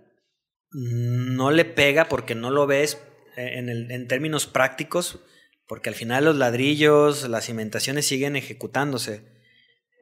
no 0.74 1.50
le 1.50 1.64
pega 1.64 2.08
porque 2.08 2.34
no 2.34 2.50
lo 2.50 2.66
ves 2.66 3.00
en, 3.36 3.68
en 3.68 4.08
términos 4.08 4.46
prácticos, 4.46 5.20
porque 5.66 5.88
al 5.88 5.94
final 5.94 6.24
los 6.24 6.36
ladrillos, 6.36 7.28
las 7.28 7.46
cimentaciones 7.46 8.06
siguen 8.06 8.36
ejecutándose. 8.36 9.22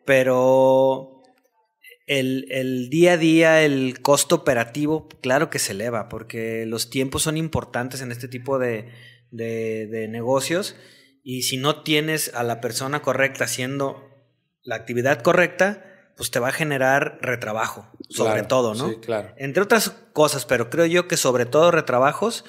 pero 0.05 1.23
el, 2.07 2.89
día 2.91 3.13
a 3.13 3.17
día, 3.17 3.63
el 3.63 4.01
costo 4.03 4.35
operativo, 4.35 5.09
claro 5.21 5.51
que 5.51 5.59
se 5.59 5.73
eleva, 5.73 6.09
porque 6.09 6.67
los 6.67 6.91
tiempos 6.91 7.23
son 7.23 7.37
importantes 7.37 8.01
en 8.03 8.11
este 8.11 8.29
tipo 8.29 8.59
de 8.59 8.89
negocios 10.11 10.77
y 11.23 11.43
si 11.43 11.57
no 11.57 11.83
tienes 11.83 12.35
a 12.35 12.43
la 12.43 12.61
persona 12.61 13.01
correcta 13.03 13.45
haciendo 13.45 14.11
la 14.63 14.77
actividad 14.77 15.23
correcta, 15.23 15.92
pues 16.17 16.31
te 16.31 16.39
va 16.39 16.49
a 16.49 16.53
generar 16.53 17.19
retrabajo, 17.21 17.87
sobre 18.09 18.43
todo, 18.43 18.75
¿no? 18.75 18.89
Sí, 18.89 18.97
claro. 18.97 19.33
Entre 19.37 19.63
otras 19.63 19.91
cosas, 20.13 20.45
pero 20.45 20.71
creo 20.71 20.87
yo 20.87 21.09
que 21.09 21.17
sobre 21.17 21.47
todo 21.47 21.71
retrabajos 21.71 22.45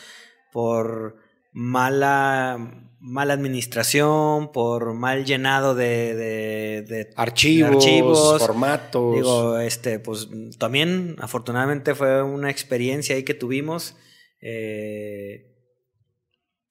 por 0.51 1.17
mala, 1.51 2.57
mala 2.99 3.33
administración, 3.33 4.51
por 4.51 4.93
mal 4.93 5.25
llenado 5.25 5.75
de, 5.75 7.09
archivos, 7.15 8.39
formatos. 8.39 9.15
Digo, 9.15 9.59
este, 9.59 9.99
pues 9.99 10.27
también 10.57 11.15
afortunadamente 11.19 11.95
fue 11.95 12.21
una 12.23 12.49
experiencia 12.49 13.15
ahí 13.15 13.23
que 13.23 13.33
tuvimos. 13.33 13.95
Eh, 14.41 15.52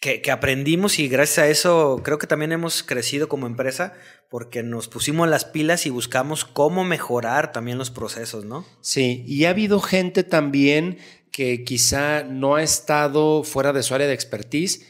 que, 0.03 0.33
aprendimos 0.33 0.99
y 0.99 1.07
gracias 1.07 1.39
a 1.39 1.49
eso 1.49 2.01
creo 2.03 2.19
que 2.19 2.27
también 2.27 2.51
hemos 2.51 2.83
crecido 2.83 3.29
como 3.29 3.47
empresa 3.47 3.95
porque 4.29 4.65
nos 4.65 4.89
pusimos 4.89 5.29
las 5.29 5.45
pilas 5.45 5.87
y 5.87 5.91
buscamos 5.91 6.45
cómo 6.45 6.83
mejorar 6.83 7.53
también 7.53 7.79
los 7.79 7.93
procesos, 7.93 8.45
¿no? 8.45 8.67
Sí, 8.81 9.25
y 9.29 9.45
ha 9.45 9.51
habido 9.51 9.79
gente 9.79 10.25
también 10.25 10.99
que 11.31 11.63
quizá 11.63 12.25
no 12.25 12.57
ha 12.57 12.65
estado 12.65 13.45
fuera 13.45 13.73
de 13.73 13.85
su 13.85 13.95
área 13.95 14.09
de 14.09 14.15
expertise, 14.15 14.85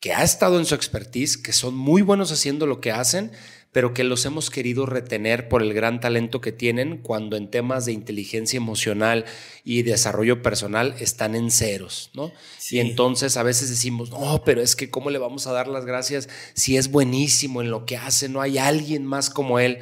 que 0.00 0.12
ha 0.12 0.22
estado 0.22 0.58
en 0.58 0.66
su 0.66 0.74
expertise, 0.74 1.38
que 1.38 1.54
son 1.54 1.74
muy 1.74 2.02
buenos 2.02 2.30
haciendo 2.30 2.66
lo 2.66 2.78
que 2.82 2.92
hacen, 2.92 3.32
pero 3.72 3.94
que 3.94 4.04
los 4.04 4.24
hemos 4.26 4.50
querido 4.50 4.84
retener 4.84 5.48
por 5.48 5.62
el 5.62 5.72
gran 5.72 5.98
talento 5.98 6.42
que 6.42 6.52
tienen 6.52 6.98
cuando 6.98 7.36
en 7.36 7.50
temas 7.50 7.86
de 7.86 7.92
inteligencia 7.92 8.58
emocional 8.58 9.24
y 9.64 9.82
desarrollo 9.82 10.42
personal 10.42 10.94
están 11.00 11.34
en 11.34 11.50
ceros, 11.50 12.10
¿no? 12.12 12.32
Y 12.70 12.80
entonces 12.80 13.38
a 13.38 13.42
veces 13.42 13.70
decimos, 13.70 14.10
no, 14.10 14.42
pero 14.44 14.60
es 14.60 14.76
que 14.76 14.90
¿cómo 14.90 15.08
le 15.08 15.18
vamos 15.18 15.46
a 15.46 15.52
dar 15.52 15.68
las 15.68 15.86
gracias 15.86 16.28
si 16.52 16.76
es 16.76 16.90
buenísimo 16.90 17.62
en 17.62 17.70
lo 17.70 17.86
que 17.86 17.96
hace? 17.96 18.28
No 18.28 18.42
hay 18.42 18.58
alguien 18.58 19.06
más 19.06 19.30
como 19.30 19.58
él. 19.58 19.78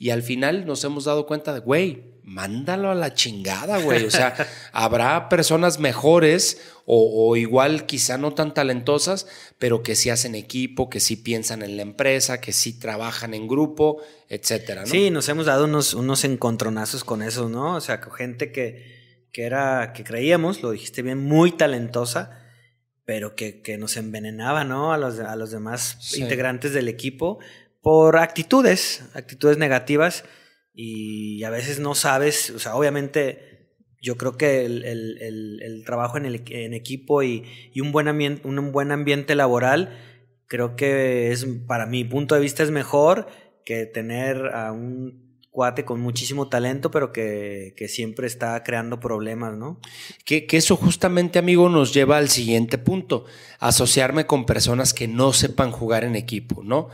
Y 0.00 0.10
al 0.10 0.22
final 0.22 0.66
nos 0.66 0.82
hemos 0.84 1.04
dado 1.04 1.26
cuenta 1.26 1.54
de, 1.54 1.60
güey, 1.60 2.02
mándalo 2.28 2.90
a 2.90 2.94
la 2.94 3.14
chingada, 3.14 3.78
güey. 3.78 4.04
O 4.04 4.10
sea, 4.10 4.34
habrá 4.72 5.28
personas 5.28 5.78
mejores 5.78 6.60
o, 6.90 7.36
igual 7.36 7.84
quizá 7.84 8.16
no 8.16 8.32
tan 8.32 8.54
talentosas, 8.54 9.26
pero 9.58 9.82
que 9.82 9.94
sí 9.94 10.08
hacen 10.08 10.34
equipo, 10.34 10.88
que 10.88 11.00
sí 11.00 11.16
piensan 11.16 11.62
en 11.62 11.76
la 11.76 11.82
empresa, 11.82 12.40
que 12.40 12.52
sí 12.52 12.78
trabajan 12.78 13.34
en 13.34 13.46
grupo, 13.46 14.00
etcétera, 14.28 14.82
¿no? 14.82 14.86
Sí, 14.86 15.10
nos 15.10 15.28
hemos 15.28 15.44
dado 15.44 15.66
unos, 15.66 15.92
unos 15.92 16.24
encontronazos 16.24 17.04
con 17.04 17.22
eso, 17.22 17.50
¿no? 17.50 17.74
O 17.74 17.80
sea, 17.82 18.00
con 18.00 18.14
gente 18.14 18.52
que, 18.52 19.26
que 19.32 19.42
era, 19.42 19.92
que 19.92 20.02
creíamos, 20.02 20.62
lo 20.62 20.70
dijiste 20.70 21.02
bien, 21.02 21.18
muy 21.18 21.52
talentosa, 21.52 22.42
pero 23.04 23.34
que, 23.36 23.60
que 23.60 23.76
nos 23.76 23.98
envenenaba, 23.98 24.64
¿no? 24.64 24.92
A 24.94 24.96
los, 24.96 25.18
a 25.18 25.36
los 25.36 25.50
demás 25.50 26.16
integrantes 26.16 26.72
del 26.72 26.88
equipo 26.88 27.38
por 27.82 28.16
actitudes, 28.16 29.02
actitudes 29.14 29.58
negativas 29.58 30.24
y 30.80 31.42
a 31.42 31.50
veces 31.50 31.80
no 31.80 31.96
sabes, 31.96 32.50
o 32.50 32.60
sea, 32.60 32.76
obviamente 32.76 33.74
yo 34.00 34.16
creo 34.16 34.36
que 34.36 34.64
el, 34.64 35.82
trabajo 35.84 36.18
en, 36.18 36.24
el, 36.24 36.44
en 36.50 36.72
equipo 36.72 37.24
y, 37.24 37.42
un, 37.80 37.90
buen 37.90 38.06
ambiente, 38.06 38.46
un 38.46 38.70
buen 38.70 38.92
ambiente 38.92 39.34
laboral, 39.34 39.98
creo 40.46 40.76
que 40.76 41.32
es, 41.32 41.48
para 41.66 41.86
mi 41.86 42.04
punto 42.04 42.36
de 42.36 42.40
vista, 42.40 42.62
es 42.62 42.70
mejor 42.70 43.26
que 43.64 43.86
tener 43.86 44.54
a 44.54 44.70
un 44.70 45.40
cuate 45.50 45.84
con 45.84 46.00
muchísimo 46.00 46.48
talento, 46.48 46.92
pero 46.92 47.12
que, 47.12 47.74
siempre 47.88 48.28
está 48.28 48.62
creando 48.62 49.00
problemas, 49.00 49.56
¿no? 49.56 49.80
Que, 50.24 50.46
que, 50.46 50.58
eso 50.58 50.76
justamente, 50.76 51.40
amigo, 51.40 51.68
nos 51.68 51.92
lleva 51.92 52.18
al 52.18 52.28
siguiente 52.28 52.78
punto, 52.78 53.24
asociarme 53.58 54.26
con 54.26 54.46
personas 54.46 54.94
que 54.94 55.08
no 55.08 55.32
sepan 55.32 55.72
jugar 55.72 56.04
en 56.04 56.14
equipo, 56.14 56.62
¿no? 56.62 56.88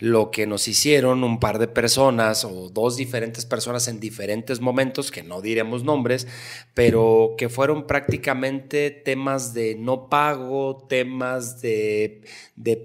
Lo 0.00 0.30
que 0.30 0.46
nos 0.46 0.66
hicieron 0.66 1.22
un 1.24 1.38
par 1.38 1.58
de 1.58 1.68
personas 1.68 2.46
o 2.46 2.70
dos 2.70 2.96
diferentes 2.96 3.44
personas 3.44 3.86
en 3.86 4.00
diferentes 4.00 4.60
momentos, 4.60 5.10
que 5.10 5.22
no 5.22 5.42
diremos 5.42 5.84
nombres, 5.84 6.26
pero 6.72 7.34
que 7.36 7.50
fueron 7.50 7.86
prácticamente 7.86 8.90
temas 8.90 9.52
de 9.52 9.74
no 9.74 10.08
pago, 10.08 10.86
temas 10.88 11.60
de, 11.60 12.22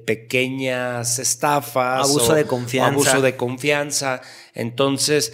pequeñas 0.06 1.18
estafas. 1.18 2.10
Abuso 2.10 2.34
de 2.34 2.46
confianza. 2.46 2.92
Abuso 2.92 3.22
de 3.22 3.38
confianza. 3.38 4.22
Entonces, 4.54 5.34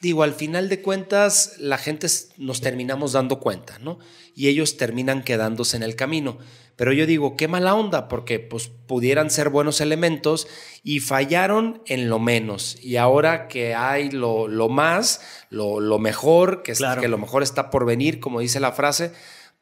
digo, 0.00 0.22
al 0.22 0.32
final 0.32 0.70
de 0.70 0.80
cuentas, 0.80 1.56
la 1.58 1.76
gente 1.76 2.06
nos 2.38 2.62
terminamos 2.62 3.12
dando 3.12 3.40
cuenta, 3.40 3.78
¿no? 3.78 3.98
Y 4.34 4.48
ellos 4.48 4.78
terminan 4.78 5.22
quedándose 5.22 5.76
en 5.76 5.82
el 5.82 5.96
camino. 5.96 6.38
Pero 6.78 6.92
yo 6.92 7.06
digo, 7.06 7.36
qué 7.36 7.48
mala 7.48 7.74
onda, 7.74 8.06
porque 8.06 8.38
pues 8.38 8.68
pudieran 8.68 9.30
ser 9.30 9.48
buenos 9.48 9.80
elementos 9.80 10.46
y 10.84 11.00
fallaron 11.00 11.82
en 11.86 12.08
lo 12.08 12.20
menos. 12.20 12.78
Y 12.80 12.98
ahora 12.98 13.48
que 13.48 13.74
hay 13.74 14.12
lo, 14.12 14.46
más, 14.68 15.20
lo, 15.50 15.98
mejor, 15.98 16.62
que, 16.62 16.70
es, 16.70 16.80
que 17.00 17.08
lo 17.08 17.18
mejor 17.18 17.42
está 17.42 17.70
por 17.70 17.84
venir, 17.84 18.20
como 18.20 18.38
dice 18.38 18.60
la 18.60 18.70
frase, 18.70 19.10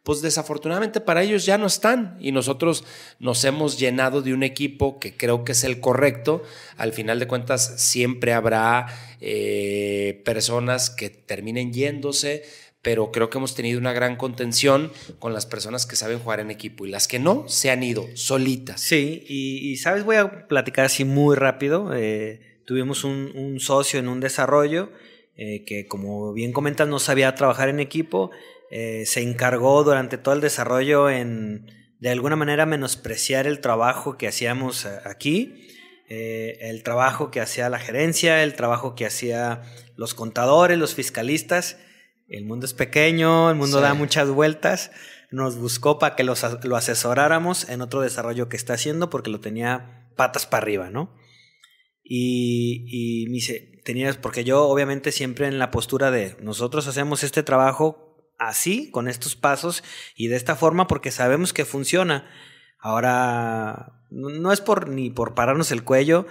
pues 0.07 0.21
desafortunadamente 0.21 1.01
para 1.01 1.23
ellos 1.23 1.47
ya 1.47 1.59
no 1.59 1.67
están 1.67 2.17
y 2.21 2.31
nosotros 2.31 2.85
nos 3.19 3.43
hemos 3.45 3.77
llenado 3.77 4.23
de 4.23 4.35
un 4.35 4.45
equipo 4.45 5.01
que 5.01 5.17
creo 5.17 5.43
que 5.43 5.51
es 5.53 5.65
el 5.65 5.81
correcto. 5.81 6.45
Al 6.77 6.93
final 6.93 7.19
de 7.19 7.27
cuentas 7.27 7.83
siempre 7.83 8.35
habrá 8.35 8.87
eh, 9.23 10.23
personas 10.25 10.91
que 10.91 11.09
terminen 11.11 11.73
yéndose, 11.73 12.45
pero 12.87 13.11
creo 13.11 13.31
que 13.31 13.39
hemos 13.39 13.57
tenido 13.57 13.81
una 13.81 13.93
gran 13.93 14.15
contención 14.15 14.93
con 15.19 15.35
las 15.35 15.45
personas 15.45 15.87
que 15.87 15.97
saben 15.97 16.21
jugar 16.21 16.39
en 16.39 16.53
equipo 16.53 16.87
y 16.87 16.89
las 16.89 17.09
que 17.09 17.19
no 17.19 17.49
se 17.49 17.73
han 17.73 17.83
ido 17.83 18.07
solitas. 18.15 18.81
Sí, 18.81 19.25
y, 19.27 19.77
sabes, 19.79 20.05
voy 20.05 20.15
a 20.15 20.47
platicar 20.47 20.85
así 20.85 21.05
muy 21.05 21.35
rápido. 21.35 21.91
Eh, 21.97 22.61
tuvimos 22.65 23.03
un, 23.03 23.59
socio 23.59 23.99
en 23.99 24.07
un 24.07 24.21
desarrollo 24.21 24.93
eh, 25.37 25.65
que, 25.65 25.89
como 25.89 26.33
bien 26.33 26.53
comentas, 26.53 26.87
no 26.87 27.01
sabía 27.01 27.35
trabajar 27.35 27.71
en 27.71 27.81
equipo. 27.81 28.31
Eh, 28.71 29.03
se 29.05 29.21
encargó 29.21 29.83
durante 29.83 30.17
todo 30.17 30.37
el 30.37 30.41
desarrollo 30.41 31.11
en, 31.11 31.67
de 31.99 32.11
alguna 32.11 32.37
manera, 32.37 32.67
menospreciar 32.67 33.49
el 33.49 33.59
trabajo 33.61 34.17
que 34.17 34.29
hacíamos 34.29 34.87
aquí. 34.87 35.67
el 36.09 36.85
trabajo 36.85 37.33
que 37.33 37.41
hacía 37.41 37.69
la 37.69 37.81
gerencia, 37.81 38.45
el 38.45 38.55
trabajo 38.55 38.95
que 38.95 39.07
hacía 39.07 39.63
los 39.97 40.15
contadores, 40.15 40.79
los 40.79 40.95
fiscalistas, 40.95 41.79
el 42.29 42.45
mundo 42.45 42.67
es 42.67 42.75
pequeño, 42.75 43.51
el 43.51 43.57
mundo 43.57 43.81
da 43.81 43.95
muchas 43.95 44.29
vueltas. 44.29 44.91
Nos 45.31 45.57
buscó 45.57 45.99
para 45.99 46.17
que 46.17 46.25
lo 46.25 46.77
asesoráramos 46.77 47.69
en 47.69 47.81
otro 47.83 48.01
desarrollo 48.01 48.49
que 48.49 48.57
está 48.57 48.75
haciendo 48.75 49.11
porque 49.11 49.31
lo 49.31 49.41
tenía 49.41 50.11
patas 50.17 50.47
para 50.47 50.63
arriba, 50.63 50.91
¿no? 50.91 51.15
Y, 52.03 52.85
y 52.89 53.27
me 53.27 53.35
dice, 53.35 53.81
tenías, 53.85 54.17
porque 54.17 54.45
yo 54.45 54.69
obviamente 54.69 55.11
siempre 55.13 55.49
en 55.49 55.59
la 55.59 55.71
postura 55.71 56.11
de 56.11 56.37
nosotros 56.41 56.87
hacemos 56.87 57.25
este 57.25 57.43
trabajo 57.43 58.07
así, 58.39 58.91
con 58.91 59.09
estos 59.09 59.35
pasos 59.35 59.83
y 60.15 60.29
de 60.29 60.37
esta 60.37 60.57
forma 60.57 60.87
porque 60.87 61.11
sabemos 61.11 61.53
que 61.53 61.65
funciona. 61.65 62.31
Ahora, 62.79 64.05
no 64.11 64.53
es 64.53 64.61
por 64.61 64.89
ni 64.89 65.11
por 65.11 65.35
pararnos 65.35 65.73
el 65.73 65.83
cuello, 65.83 66.27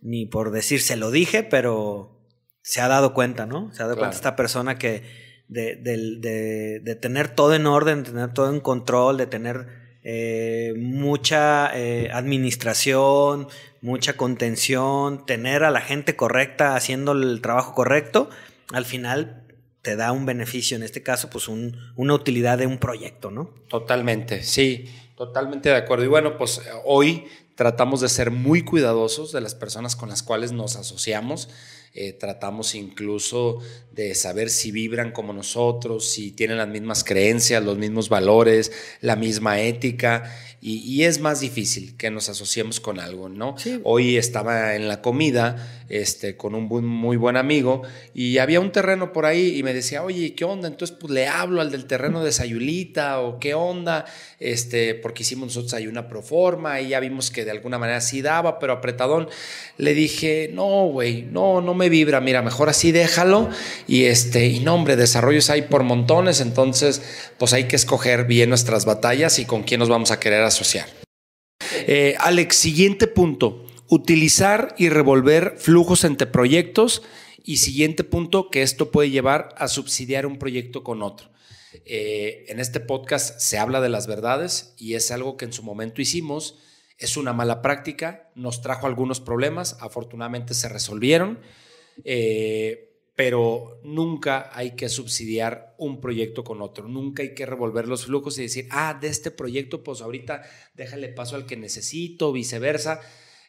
ni 0.00 0.26
por 0.26 0.50
decir 0.50 0.80
se 0.80 0.96
lo 0.96 1.10
dije, 1.10 1.42
pero 1.42 2.24
se 2.62 2.80
ha 2.80 2.88
dado 2.88 3.12
cuenta, 3.12 3.46
¿no? 3.46 3.72
Se 3.74 3.82
ha 3.82 3.86
dado 3.86 3.98
cuenta 3.98 4.16
esta 4.16 4.36
persona 4.36 4.78
que 4.78 5.27
de, 5.48 6.98
tener 7.00 7.28
todo 7.28 7.54
en 7.54 7.66
orden, 7.66 8.04
de 8.04 8.10
tener 8.10 8.32
todo 8.34 8.50
en 8.50 8.60
control, 8.60 9.16
de 9.16 9.26
tener 9.26 9.66
eh, 10.04 10.74
mucha 10.76 11.70
eh, 11.76 12.10
administración, 12.12 13.48
mucha 13.80 14.16
contención, 14.16 15.26
tener 15.26 15.64
a 15.64 15.70
la 15.70 15.80
gente 15.80 16.16
correcta 16.16 16.76
haciendo 16.76 17.12
el 17.12 17.40
trabajo 17.40 17.74
correcto, 17.74 18.30
al 18.72 18.84
final 18.84 19.44
te 19.82 19.96
da 19.96 20.12
un 20.12 20.26
beneficio, 20.26 20.76
en 20.76 20.82
este 20.82 21.02
caso, 21.02 21.30
pues 21.30 21.48
una 21.48 22.14
utilidad 22.14 22.58
de 22.58 22.66
un 22.66 22.78
proyecto, 22.78 23.30
¿no? 23.30 23.54
Totalmente, 23.68 24.42
sí, 24.42 24.86
totalmente 25.16 25.70
de 25.70 25.76
acuerdo. 25.76 26.04
Y 26.04 26.08
bueno, 26.08 26.36
pues 26.36 26.60
hoy 26.84 27.24
tratamos 27.54 28.00
de 28.00 28.08
ser 28.08 28.30
muy 28.30 28.62
cuidadosos 28.62 29.32
de 29.32 29.40
las 29.40 29.54
personas 29.54 29.96
con 29.96 30.08
las 30.10 30.22
cuales 30.22 30.52
nos 30.52 30.76
asociamos 30.76 31.48
eh, 32.00 32.12
tratamos 32.12 32.76
incluso 32.76 33.58
de 33.90 34.14
saber 34.14 34.50
si 34.50 34.70
vibran 34.70 35.10
como 35.10 35.32
nosotros, 35.32 36.08
si 36.08 36.30
tienen 36.30 36.58
las 36.58 36.68
mismas 36.68 37.02
creencias, 37.02 37.64
los 37.64 37.76
mismos 37.76 38.08
valores, 38.08 38.70
la 39.00 39.16
misma 39.16 39.60
ética. 39.60 40.32
Y, 40.60 41.04
es 41.04 41.20
más 41.20 41.40
difícil 41.40 41.96
que 41.96 42.10
nos 42.10 42.28
asociemos 42.28 42.80
con 42.80 42.98
algo, 42.98 43.28
¿no? 43.28 43.54
Hoy 43.84 44.16
estaba 44.16 44.74
en 44.74 44.88
la 44.88 45.00
comida 45.02 45.84
este, 45.88 46.36
con 46.36 46.56
un 46.56 46.66
muy 46.84 47.16
buen 47.16 47.36
amigo 47.36 47.82
y 48.12 48.38
había 48.38 48.58
un 48.58 48.72
terreno 48.72 49.12
por 49.12 49.24
ahí 49.24 49.56
y 49.56 49.62
me 49.62 49.72
decía, 49.72 50.02
oye, 50.02 50.34
¿qué 50.34 50.44
onda? 50.44 50.66
Entonces, 50.66 50.96
pues 50.98 51.12
le 51.12 51.28
hablo 51.28 51.60
al 51.60 51.70
del 51.70 51.86
terreno 51.86 52.24
de 52.24 52.32
Sayulita 52.32 53.20
o 53.20 53.38
qué 53.38 53.54
onda, 53.54 54.04
este, 54.40 54.96
porque 54.96 55.22
hicimos 55.22 55.46
nosotros 55.48 55.74
ahí 55.74 55.86
una 55.86 56.08
proforma 56.08 56.80
y 56.80 56.88
ya 56.88 56.98
vimos 56.98 57.30
que 57.30 57.44
de 57.44 57.52
alguna 57.52 57.78
manera 57.78 58.00
sí 58.00 58.20
daba, 58.20 58.58
pero 58.58 58.72
apretadón. 58.72 59.28
Le 59.76 59.94
dije, 59.94 60.50
no, 60.52 60.86
güey, 60.86 61.22
no, 61.22 61.60
no 61.60 61.72
me 61.74 61.87
vibra, 61.88 62.20
mira, 62.20 62.42
mejor 62.42 62.68
así 62.68 62.92
déjalo. 62.92 63.48
Y 63.86 64.04
este, 64.04 64.46
y 64.46 64.60
no, 64.60 64.74
hombre, 64.74 64.96
desarrollos 64.96 65.50
hay 65.50 65.62
por 65.62 65.82
montones, 65.82 66.40
entonces, 66.40 67.02
pues 67.38 67.52
hay 67.52 67.64
que 67.64 67.76
escoger 67.76 68.24
bien 68.24 68.48
nuestras 68.48 68.84
batallas 68.84 69.38
y 69.38 69.44
con 69.44 69.62
quién 69.62 69.80
nos 69.80 69.88
vamos 69.88 70.10
a 70.10 70.20
querer 70.20 70.42
asociar. 70.42 70.88
Eh, 71.86 72.16
Alex, 72.18 72.56
siguiente 72.56 73.06
punto, 73.06 73.64
utilizar 73.88 74.74
y 74.78 74.88
revolver 74.88 75.54
flujos 75.58 76.04
entre 76.04 76.26
proyectos. 76.26 77.02
Y 77.42 77.58
siguiente 77.58 78.04
punto, 78.04 78.50
que 78.50 78.60
esto 78.60 78.90
puede 78.90 79.08
llevar 79.08 79.54
a 79.56 79.68
subsidiar 79.68 80.26
un 80.26 80.38
proyecto 80.38 80.84
con 80.84 81.02
otro. 81.02 81.30
Eh, 81.86 82.44
en 82.48 82.60
este 82.60 82.80
podcast 82.80 83.40
se 83.40 83.58
habla 83.58 83.80
de 83.80 83.88
las 83.88 84.06
verdades 84.06 84.74
y 84.76 84.94
es 84.94 85.10
algo 85.10 85.36
que 85.36 85.46
en 85.46 85.52
su 85.52 85.62
momento 85.62 86.02
hicimos. 86.02 86.58
Es 86.98 87.16
una 87.16 87.32
mala 87.32 87.62
práctica, 87.62 88.30
nos 88.34 88.60
trajo 88.60 88.86
algunos 88.86 89.20
problemas, 89.20 89.76
afortunadamente 89.80 90.52
se 90.52 90.68
resolvieron, 90.68 91.38
eh, 92.04 92.88
pero 93.14 93.80
nunca 93.82 94.50
hay 94.52 94.76
que 94.76 94.88
subsidiar 94.88 95.74
un 95.76 96.00
proyecto 96.00 96.44
con 96.44 96.62
otro, 96.62 96.86
nunca 96.86 97.22
hay 97.22 97.34
que 97.34 97.46
revolver 97.46 97.88
los 97.88 98.06
flujos 98.06 98.38
y 98.38 98.42
decir, 98.42 98.68
ah, 98.70 98.96
de 99.00 99.08
este 99.08 99.30
proyecto, 99.30 99.82
pues 99.82 100.00
ahorita 100.00 100.42
déjale 100.74 101.08
paso 101.08 101.34
al 101.34 101.44
que 101.44 101.56
necesito, 101.56 102.32
viceversa. 102.32 103.00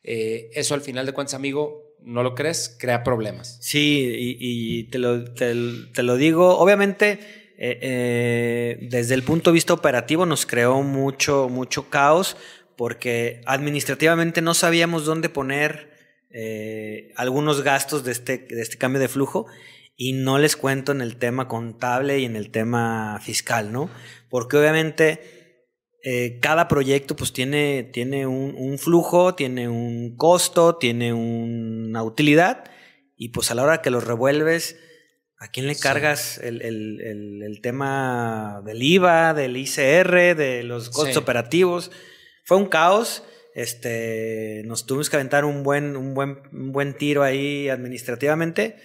Eh, 0.04 0.50
eso 0.54 0.74
al 0.74 0.82
final 0.82 1.06
de 1.06 1.12
cuentas, 1.12 1.36
amigo, 1.36 1.96
¿no 2.02 2.24
lo 2.24 2.34
crees? 2.34 2.76
Crea 2.80 3.04
problemas. 3.04 3.60
Sí, 3.62 4.38
y, 4.40 4.86
te, 4.86 4.98
lo, 4.98 5.34
te, 5.34 5.54
lo, 5.54 6.16
digo, 6.16 6.58
obviamente 6.58 7.20
eh, 7.58 8.80
desde 8.90 9.14
el 9.14 9.24
punto 9.24 9.52
de 9.52 9.54
vista 9.54 9.74
operativo 9.74 10.26
nos 10.26 10.46
creó 10.46 10.82
mucho, 10.82 11.48
mucho 11.48 11.90
caos 11.90 12.38
porque 12.80 13.42
administrativamente 13.46 14.42
no 14.42 14.54
sabíamos 14.54 15.04
dónde 15.04 15.28
poner 15.28 15.99
eh, 16.30 17.12
algunos 17.16 17.62
gastos 17.62 18.04
de 18.04 18.12
este, 18.12 18.38
de 18.38 18.62
este 18.62 18.78
cambio 18.78 19.00
de 19.00 19.08
flujo 19.08 19.48
y 19.96 20.14
no 20.14 20.38
les 20.38 20.56
cuento 20.56 20.92
en 20.92 21.02
el 21.02 21.18
tema 21.18 21.48
contable 21.48 22.20
y 22.20 22.26
en 22.26 22.36
el 22.36 22.52
tema 22.52 23.20
fiscal, 23.22 23.72
¿no? 23.72 23.90
Porque 24.30 24.58
obviamente 24.58 25.38
cada 26.42 26.70
proyecto 26.70 27.16
pues 27.18 27.34
tiene, 27.34 27.84
tiene 27.84 28.26
un, 28.26 28.56
un, 28.58 28.80
flujo, 28.80 29.36
tiene 29.36 29.68
un 29.68 30.16
costo, 30.16 30.78
tiene 30.78 31.12
una 31.12 32.04
utilidad 32.04 32.64
y 33.18 33.30
pues 33.30 33.52
a 33.52 33.56
la 33.56 33.64
hora 33.64 33.82
que 33.82 33.90
los 33.90 34.06
revuelves 34.06 34.78
¿A 35.42 35.48
quién 35.48 35.68
le 35.68 35.76
cargas 35.78 36.38
el, 36.38 37.60
tema 37.64 38.62
del 38.66 38.84
IVA, 38.84 39.34
del 39.34 39.56
ICR, 39.56 40.36
de 40.36 40.64
los 40.64 40.90
costos 40.90 41.16
operativos? 41.16 41.92
Fue 42.44 42.58
un 42.58 42.66
caos. 42.66 43.24
Este, 43.60 44.64
nos 44.64 44.86
tuvimos 44.86 45.10
que 45.10 45.18
aventar 45.18 45.44
un 45.44 45.64
buen, 45.64 45.98
un 45.98 46.14
buen, 46.14 46.38
un 46.54 46.72
buen 46.72 46.94
tiro 46.94 47.24
ahí 47.24 47.68
administrativamente. 47.68 48.78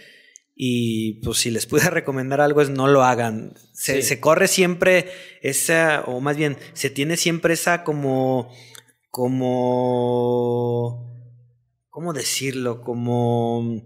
Y 0.56 1.20
pues 1.22 1.38
si 1.38 1.52
les 1.52 1.66
pude 1.66 1.88
recomendar 1.90 2.40
algo 2.40 2.60
es 2.60 2.70
no 2.70 2.88
lo 2.88 3.04
hagan. 3.04 3.54
Se, 3.72 4.02
se, 4.02 4.18
corre 4.18 4.48
siempre 4.48 5.06
esa, 5.42 6.02
o 6.06 6.20
más 6.20 6.36
bien, 6.36 6.56
se 6.72 6.90
tiene 6.90 7.16
siempre 7.16 7.54
esa 7.54 7.84
como, 7.84 8.52
como, 9.10 11.08
¿cómo 11.88 12.12
decirlo? 12.12 12.82
Como 12.82 13.80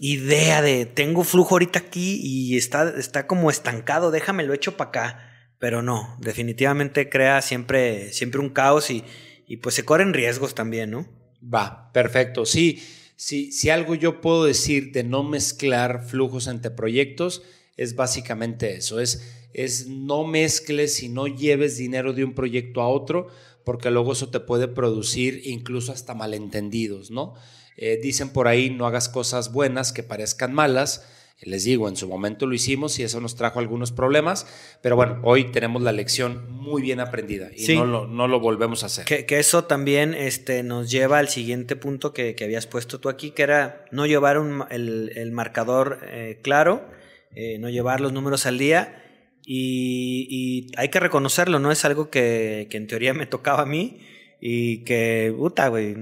idea 0.00 0.60
de 0.60 0.84
tengo 0.84 1.24
flujo 1.24 1.54
ahorita 1.54 1.78
aquí 1.78 2.20
y 2.22 2.58
está, 2.58 2.92
está 2.98 3.26
como 3.26 3.50
estancado, 3.50 4.10
déjame 4.10 4.44
lo 4.44 4.52
echo 4.52 4.76
para 4.76 4.88
acá. 4.88 5.30
Pero 5.58 5.80
no, 5.80 6.18
definitivamente 6.20 7.08
crea 7.08 7.40
siempre, 7.40 8.12
siempre 8.12 8.42
un 8.42 8.50
caos 8.50 8.90
y, 8.90 9.02
y 9.46 9.58
pues 9.58 9.74
se 9.74 9.84
corren 9.84 10.14
riesgos 10.14 10.54
también, 10.54 10.90
¿no? 10.90 11.06
Va, 11.42 11.90
perfecto. 11.92 12.46
Sí, 12.46 12.82
sí, 13.16 13.52
si 13.52 13.70
algo 13.70 13.94
yo 13.94 14.20
puedo 14.20 14.44
decir 14.44 14.92
de 14.92 15.04
no 15.04 15.22
mezclar 15.22 16.04
flujos 16.06 16.46
entre 16.46 16.70
proyectos, 16.70 17.42
es 17.76 17.96
básicamente 17.96 18.76
eso, 18.76 19.00
es, 19.00 19.48
es 19.52 19.88
no 19.88 20.24
mezcles 20.24 21.02
y 21.02 21.08
no 21.08 21.26
lleves 21.26 21.76
dinero 21.76 22.12
de 22.12 22.24
un 22.24 22.34
proyecto 22.34 22.80
a 22.80 22.88
otro, 22.88 23.28
porque 23.64 23.90
luego 23.90 24.12
eso 24.12 24.30
te 24.30 24.40
puede 24.40 24.68
producir 24.68 25.42
incluso 25.44 25.92
hasta 25.92 26.14
malentendidos, 26.14 27.10
¿no? 27.10 27.34
Eh, 27.76 27.98
dicen 28.00 28.28
por 28.28 28.46
ahí, 28.46 28.70
no 28.70 28.86
hagas 28.86 29.08
cosas 29.08 29.52
buenas 29.52 29.92
que 29.92 30.02
parezcan 30.02 30.52
malas. 30.52 31.04
Les 31.42 31.64
digo, 31.64 31.88
en 31.88 31.96
su 31.96 32.08
momento 32.08 32.46
lo 32.46 32.54
hicimos 32.54 32.98
y 32.98 33.02
eso 33.02 33.20
nos 33.20 33.34
trajo 33.34 33.58
algunos 33.58 33.90
problemas, 33.90 34.46
pero 34.82 34.94
bueno, 34.94 35.20
hoy 35.24 35.50
tenemos 35.50 35.82
la 35.82 35.92
lección 35.92 36.50
muy 36.50 36.80
bien 36.80 37.00
aprendida 37.00 37.50
y 37.54 37.74
no, 37.74 37.84
lo, 37.84 38.06
no, 38.06 38.28
lo, 38.28 38.40
volvemos 38.40 38.82
a 38.82 38.86
hacer. 38.86 39.04
Que, 39.04 39.26
eso 39.38 39.64
también 39.64 40.14
este, 40.14 40.62
nos 40.62 40.90
lleva 40.90 41.18
al 41.18 41.28
siguiente 41.28 41.74
punto 41.74 42.12
que, 42.12 42.34
que, 42.34 42.44
habías 42.44 42.66
puesto 42.66 43.00
tú 43.00 43.08
aquí, 43.08 43.32
que 43.32 43.42
era 43.42 43.84
no 43.90 44.06
llevar 44.06 44.38
un, 44.38 44.64
el, 44.70 45.10
el, 45.16 45.32
marcador 45.32 46.00
eh, 46.08 46.38
claro, 46.42 46.88
eh, 47.34 47.58
no 47.58 47.68
llevar 47.68 48.00
los 48.00 48.12
números 48.12 48.46
al 48.46 48.56
día 48.56 49.02
y, 49.44 50.26
y, 50.30 50.72
hay 50.78 50.88
que 50.88 51.00
reconocerlo, 51.00 51.58
no 51.58 51.72
es 51.72 51.84
algo 51.84 52.10
que, 52.10 52.68
que 52.70 52.76
en 52.76 52.86
teoría 52.86 53.12
me 53.12 53.26
tocaba 53.26 53.62
a 53.62 53.66
mí 53.66 54.00
y 54.40 54.84
que, 54.84 55.34
puta, 55.36 55.68
güey, 55.68 55.94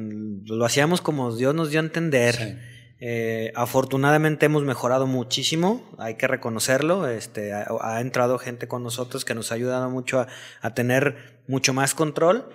lo 0.44 0.64
hacíamos 0.64 1.00
como 1.00 1.34
Dios 1.34 1.54
nos 1.54 1.70
dio 1.70 1.80
a 1.80 1.84
entender. 1.84 2.71
Eh, 3.04 3.50
afortunadamente 3.56 4.46
hemos 4.46 4.62
mejorado 4.62 5.08
muchísimo, 5.08 5.82
hay 5.98 6.14
que 6.14 6.28
reconocerlo. 6.28 7.08
Este, 7.08 7.52
ha, 7.52 8.00
entrado 8.00 8.38
gente 8.38 8.68
con 8.68 8.84
nosotros 8.84 9.24
que 9.24 9.34
nos 9.34 9.50
ha 9.50 9.56
ayudado 9.56 9.90
mucho 9.90 10.20
a, 10.20 10.28
a 10.60 10.72
tener 10.72 11.42
mucho 11.48 11.74
más 11.74 11.96
control, 11.96 12.48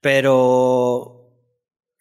pero 0.00 1.23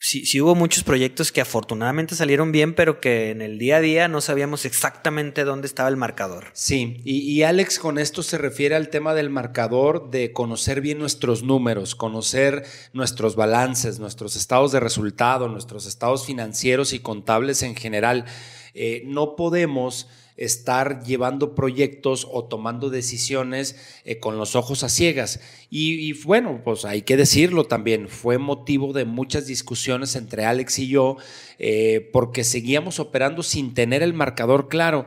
sí, 0.03 0.41
hubo 0.41 0.53
muchos 0.53 0.83
proyectos 0.83 1.31
que 1.31 1.39
afortunadamente 1.39 2.15
salieron 2.15 2.51
bien, 2.51 2.75
pero 2.75 2.99
que 2.99 3.31
en 3.31 3.41
el 3.41 3.57
día 3.57 3.77
a 3.77 3.79
día 3.79 4.07
no 4.09 4.19
sabíamos 4.19 4.65
exactamente 4.65 5.45
dónde 5.45 5.65
estaba 5.65 5.87
el 5.87 5.95
marcador. 5.95 6.47
Sí, 6.53 6.99
y, 7.05 7.41
Alex 7.43 7.79
con 7.79 7.97
esto 7.97 8.21
se 8.21 8.37
refiere 8.37 8.75
al 8.75 8.89
tema 8.89 9.13
del 9.13 9.29
marcador, 9.29 10.11
de 10.11 10.33
conocer 10.33 10.81
bien 10.81 10.99
nuestros 10.99 11.43
números, 11.43 11.95
conocer 11.95 12.65
nuestros 12.91 13.37
balances, 13.37 13.99
nuestros 13.99 14.35
estados 14.35 14.73
de 14.73 14.81
resultado, 14.81 15.47
nuestros 15.47 15.85
estados 15.85 16.25
financieros 16.25 16.91
y 16.91 16.99
contables 16.99 17.63
en 17.63 17.75
general. 17.75 18.25
Eh, 18.73 19.03
no 19.05 19.37
podemos 19.37 20.09
estar 20.37 21.03
llevando 21.03 21.55
proyectos 21.55 22.27
o 22.31 22.45
tomando 22.45 22.89
decisiones 22.89 23.75
eh, 24.05 24.19
con 24.19 24.37
los 24.37 24.55
ojos 24.55 24.83
a 24.83 24.89
ciegas. 24.89 25.39
Y, 25.69 26.13
bueno, 26.23 26.61
pues 26.63 26.85
hay 26.85 27.01
que 27.01 27.17
decirlo 27.17 27.65
también, 27.65 28.07
fue 28.07 28.37
motivo 28.37 28.93
de 28.93 29.05
muchas 29.05 29.47
discusiones 29.47 30.15
entre 30.15 30.45
Alex 30.45 30.79
y 30.79 30.87
yo, 30.87 31.17
eh, 31.57 32.09
porque 32.13 32.43
seguíamos 32.43 32.99
operando 32.99 33.41
sin 33.41 33.73
tener 33.73 34.03
el 34.03 34.13
marcador 34.13 34.67
claro. 34.69 35.05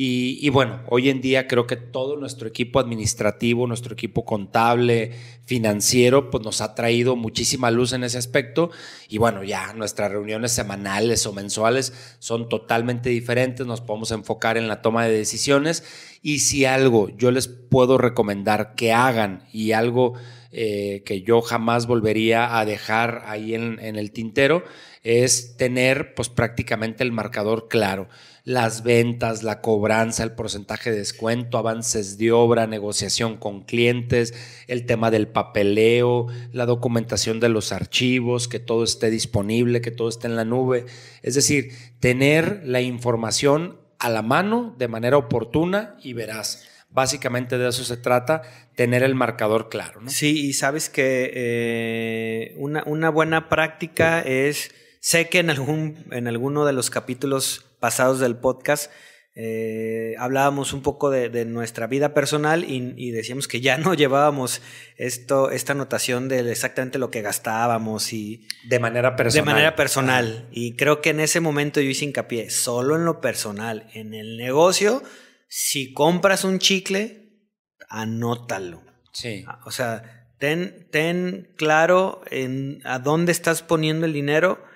Y, 0.00 0.48
bueno, 0.50 0.82
hoy 0.86 1.10
en 1.10 1.20
día 1.20 1.48
creo 1.48 1.66
que 1.66 1.74
todo 1.74 2.16
nuestro 2.16 2.46
equipo 2.46 2.78
administrativo, 2.78 3.66
nuestro 3.66 3.94
equipo 3.94 4.24
contable, 4.24 5.10
financiero, 5.44 6.30
pues 6.30 6.44
nos 6.44 6.60
ha 6.60 6.76
traído 6.76 7.16
muchísima 7.16 7.72
luz 7.72 7.92
en 7.92 8.04
ese 8.04 8.16
aspecto. 8.16 8.70
Y 9.08 9.18
bueno, 9.18 9.42
ya 9.42 9.72
nuestras 9.72 10.12
reuniones 10.12 10.52
semanales 10.52 11.26
o 11.26 11.32
mensuales 11.32 11.92
son 12.20 12.48
totalmente 12.48 13.10
diferentes, 13.10 13.66
nos 13.66 13.80
podemos 13.80 14.12
enfocar 14.12 14.56
en 14.56 14.68
la 14.68 14.82
toma 14.82 15.04
de 15.04 15.18
decisiones. 15.18 15.82
Y 16.22 16.38
si 16.38 16.64
algo 16.64 17.08
yo 17.16 17.32
les 17.32 17.48
puedo 17.48 17.98
recomendar 17.98 18.76
que 18.76 18.92
hagan 18.92 19.48
y 19.52 19.72
algo 19.72 20.12
eh, 20.52 21.02
que 21.04 21.22
yo 21.22 21.42
jamás 21.42 21.88
volvería 21.88 22.56
a 22.56 22.64
dejar 22.64 23.24
ahí 23.26 23.56
en, 23.56 23.80
en 23.80 23.96
el 23.96 24.12
tintero, 24.12 24.62
es 25.08 25.56
tener 25.56 26.14
pues 26.14 26.28
prácticamente 26.28 27.02
el 27.02 27.12
marcador 27.12 27.68
claro 27.68 28.08
las 28.48 28.82
ventas, 28.82 29.42
la 29.42 29.60
cobranza, 29.60 30.22
el 30.22 30.32
porcentaje 30.32 30.90
de 30.90 30.96
descuento, 30.96 31.58
avances 31.58 32.16
de 32.16 32.32
obra, 32.32 32.66
negociación 32.66 33.36
con 33.36 33.62
clientes, 33.64 34.32
el 34.68 34.86
tema 34.86 35.10
del 35.10 35.28
papeleo, 35.28 36.28
la 36.52 36.64
documentación 36.64 37.40
de 37.40 37.50
los 37.50 37.72
archivos, 37.72 38.48
que 38.48 38.58
todo 38.58 38.84
esté 38.84 39.10
disponible, 39.10 39.82
que 39.82 39.90
todo 39.90 40.08
esté 40.08 40.28
en 40.28 40.36
la 40.36 40.46
nube. 40.46 40.86
Es 41.22 41.34
decir, 41.34 41.72
tener 42.00 42.62
la 42.64 42.80
información 42.80 43.78
a 43.98 44.08
la 44.08 44.22
mano 44.22 44.74
de 44.78 44.88
manera 44.88 45.18
oportuna 45.18 45.96
y 46.02 46.14
verás. 46.14 46.66
Básicamente 46.88 47.58
de 47.58 47.68
eso 47.68 47.84
se 47.84 47.98
trata, 47.98 48.40
tener 48.74 49.02
el 49.02 49.14
marcador 49.14 49.68
claro. 49.68 50.00
Sí, 50.06 50.46
y 50.46 50.54
sabes 50.54 50.88
que 50.88 51.30
eh, 51.34 52.54
una, 52.56 52.82
una 52.86 53.10
buena 53.10 53.50
práctica 53.50 54.22
es, 54.22 54.70
sé 55.00 55.28
que 55.28 55.38
en, 55.38 55.50
algún, 55.50 56.06
en 56.10 56.28
alguno 56.28 56.64
de 56.64 56.72
los 56.72 56.90
capítulos 56.90 57.66
pasados 57.80 58.20
del 58.20 58.36
podcast, 58.36 58.90
eh, 59.40 60.16
hablábamos 60.18 60.72
un 60.72 60.82
poco 60.82 61.10
de, 61.10 61.44
nuestra 61.44 61.86
vida 61.86 62.12
personal 62.12 62.64
y, 62.68 63.12
decíamos 63.12 63.46
que 63.46 63.60
ya 63.60 63.78
no 63.78 63.94
llevábamos 63.94 64.60
esto, 64.96 65.52
esta 65.52 65.74
anotación 65.74 66.28
de 66.28 66.50
exactamente 66.50 66.98
lo 66.98 67.12
que 67.12 67.22
gastábamos 67.22 68.12
y... 68.12 68.48
De 68.68 68.80
manera 68.80 69.14
personal. 69.14 69.44
De 69.44 69.52
manera 69.52 69.76
personal. 69.76 70.48
Y 70.50 70.74
creo 70.74 71.00
que 71.00 71.10
en 71.10 71.20
ese 71.20 71.38
momento 71.38 71.80
yo 71.80 71.88
hice 71.88 72.04
hincapié, 72.04 72.50
solo 72.50 72.96
en 72.96 73.04
lo 73.04 73.20
personal. 73.20 73.88
En 73.94 74.12
el 74.12 74.38
negocio, 74.38 75.04
si 75.46 75.92
compras 75.92 76.42
un 76.42 76.58
chicle, 76.58 77.38
anótalo. 77.88 78.82
Sí. 79.12 79.44
Ah, 79.46 79.60
o 79.66 79.70
sea, 79.70 80.26
ten, 80.38 80.88
ten 80.90 81.54
claro 81.56 82.22
en 82.28 82.80
a 82.84 82.98
dónde 82.98 83.30
estás 83.30 83.62
poniendo 83.62 84.04
el 84.04 84.12
dinero 84.12 84.66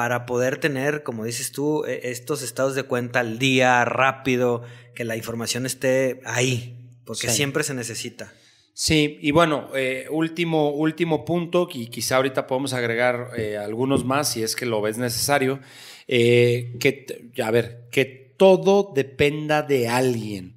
para 0.00 0.24
poder 0.24 0.56
tener, 0.56 1.02
como 1.02 1.26
dices 1.26 1.52
tú, 1.52 1.84
e, 1.84 2.08
estos 2.10 2.40
estados 2.40 2.74
de 2.74 2.84
cuenta 2.84 3.20
al 3.20 3.38
día, 3.38 3.84
rápido, 3.84 4.62
que 4.94 5.04
la 5.04 5.14
información 5.14 5.66
esté 5.66 6.22
ahí, 6.24 6.74
porque 7.04 7.28
siempre 7.28 7.64
se 7.64 7.74
necesita. 7.74 8.32
Sí, 8.72 9.18
y 9.20 9.30
bueno, 9.30 9.68
eh, 9.74 10.06
último, 10.10 10.70
último 10.70 11.26
punto, 11.26 11.68
y 11.70 11.88
quizá 11.88 12.16
ahorita 12.16 12.46
podemos 12.46 12.72
agregar 12.72 13.32
eh, 13.36 13.58
algunos 13.58 14.06
más 14.06 14.32
si 14.32 14.42
es 14.42 14.56
que 14.56 14.64
lo 14.64 14.80
ves 14.80 14.96
necesario, 14.96 15.60
eh, 16.08 16.78
que, 16.80 17.34
a 17.42 17.50
ver, 17.50 17.88
que 17.90 18.32
todo 18.38 18.92
dependa 18.94 19.60
de 19.60 19.86
alguien 19.86 20.54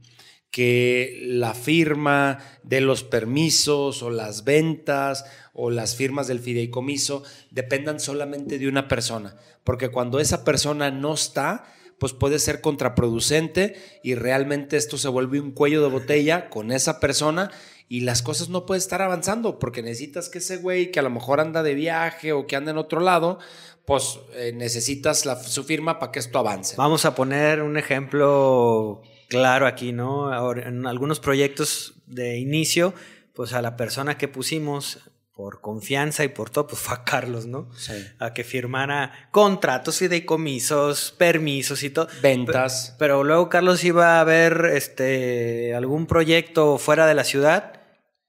que 0.53 1.19
la 1.25 1.55
firma 1.55 2.37
de 2.61 2.79
los 2.79 3.03
permisos 3.03 4.03
o 4.03 4.11
las 4.11 4.43
ventas 4.43 5.25
o 5.51 5.71
las 5.71 5.95
firmas 5.95 6.27
del 6.27 6.39
fideicomiso 6.39 7.23
dependan 7.49 7.99
solamente 7.99 8.59
de 8.59 8.67
una 8.67 8.87
persona, 8.87 9.35
porque 9.63 9.89
cuando 9.89 10.19
esa 10.19 10.45
persona 10.45 10.91
no 10.91 11.15
está, 11.15 11.65
pues 11.97 12.13
puede 12.13 12.37
ser 12.37 12.61
contraproducente 12.61 13.99
y 14.03 14.13
realmente 14.13 14.77
esto 14.77 14.99
se 14.99 15.07
vuelve 15.07 15.41
un 15.41 15.53
cuello 15.53 15.81
de 15.81 15.89
botella 15.89 16.51
con 16.51 16.71
esa 16.71 16.99
persona 16.99 17.49
y 17.89 18.01
las 18.01 18.21
cosas 18.21 18.49
no 18.49 18.67
pueden 18.67 18.81
estar 18.81 19.01
avanzando 19.01 19.57
porque 19.57 19.81
necesitas 19.81 20.29
que 20.29 20.37
ese 20.37 20.57
güey 20.57 20.91
que 20.91 20.99
a 20.99 21.03
lo 21.03 21.09
mejor 21.09 21.39
anda 21.39 21.63
de 21.63 21.73
viaje 21.73 22.31
o 22.31 22.45
que 22.45 22.55
anda 22.55 22.69
en 22.69 22.77
otro 22.77 22.99
lado, 22.99 23.39
pues 23.85 24.19
eh, 24.35 24.53
necesitas 24.53 25.27
su 25.47 25.63
firma 25.63 25.97
para 25.97 26.11
que 26.11 26.19
esto 26.19 26.37
avance. 26.37 26.75
Vamos 26.77 27.05
a 27.05 27.15
poner 27.15 27.63
un 27.63 27.75
ejemplo 27.75 29.01
claro 29.33 29.67
aquí, 29.67 29.91
¿no? 29.91 30.31
Ahora, 30.31 30.67
en 30.67 30.85
algunos 30.85 31.19
proyectos 31.19 31.95
de 32.05 32.37
inicio, 32.37 32.93
pues 33.33 33.53
a 33.53 33.61
la 33.61 33.75
persona 33.75 34.17
que 34.17 34.27
pusimos 34.27 34.99
por 35.33 35.61
confianza 35.61 36.23
y 36.23 36.27
por 36.27 36.51
todo, 36.51 36.67
pues 36.67 36.79
fue 36.79 36.95
a 36.95 37.03
Carlos, 37.03 37.47
¿no? 37.47 37.67
Sí. 37.75 37.93
A 38.19 38.33
que 38.33 38.43
firmara 38.43 39.29
contratos, 39.31 39.95
y 40.01 40.05
fideicomisos, 40.05 41.15
permisos 41.17 41.81
y 41.81 41.89
todo. 41.89 42.07
Ventas. 42.21 42.95
Pero, 42.99 43.15
pero, 43.15 43.23
luego 43.23 43.49
Carlos 43.49 43.83
iba 43.83 44.19
a 44.19 44.23
ver 44.23 44.69
este, 44.73 45.73
algún 45.73 46.05
proyecto 46.05 46.77
fuera 46.77 47.07
de 47.07 47.15
la 47.15 47.23
ciudad 47.23 47.81